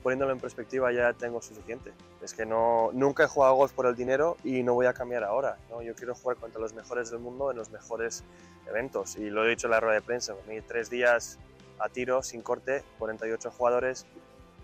[0.00, 1.92] Poniéndolo en perspectiva ya tengo suficiente.
[2.22, 5.24] Es que no, nunca he jugado golf por el dinero y no voy a cambiar
[5.24, 5.56] ahora.
[5.68, 5.82] ¿no?
[5.82, 8.22] Yo quiero jugar contra los mejores del mundo en los mejores
[8.68, 9.16] eventos.
[9.16, 10.34] Y lo he dicho en la rueda de prensa.
[10.68, 11.40] Tres días
[11.80, 14.06] a tiro, sin corte, 48 jugadores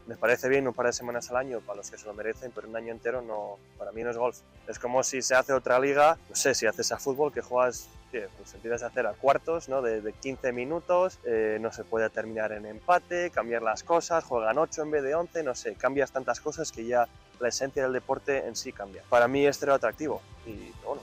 [0.07, 2.53] me parece bien un par de semanas al año para los que se lo merecen,
[2.55, 4.38] pero un año entero no, para mí no es golf.
[4.66, 7.88] Es como si se hace otra liga, no sé, si haces a fútbol que juegas,
[8.11, 9.82] pues empiezas a hacer a cuartos, ¿no?
[9.82, 14.82] De, 15 minutos, eh, no se puede terminar en empate, cambiar las cosas, juegan 8
[14.82, 17.07] en vez de 11, no sé, cambias tantas cosas que ya
[17.38, 19.03] la esencia del deporte en sí cambia.
[19.09, 21.03] Para mí este era atractivo y bueno,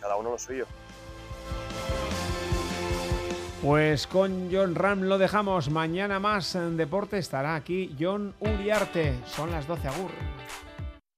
[0.00, 0.66] cada uno lo suyo.
[3.66, 5.70] Pues con John Ram lo dejamos.
[5.70, 9.18] Mañana más en deporte estará aquí John Uriarte.
[9.26, 10.10] Son las 12 agur.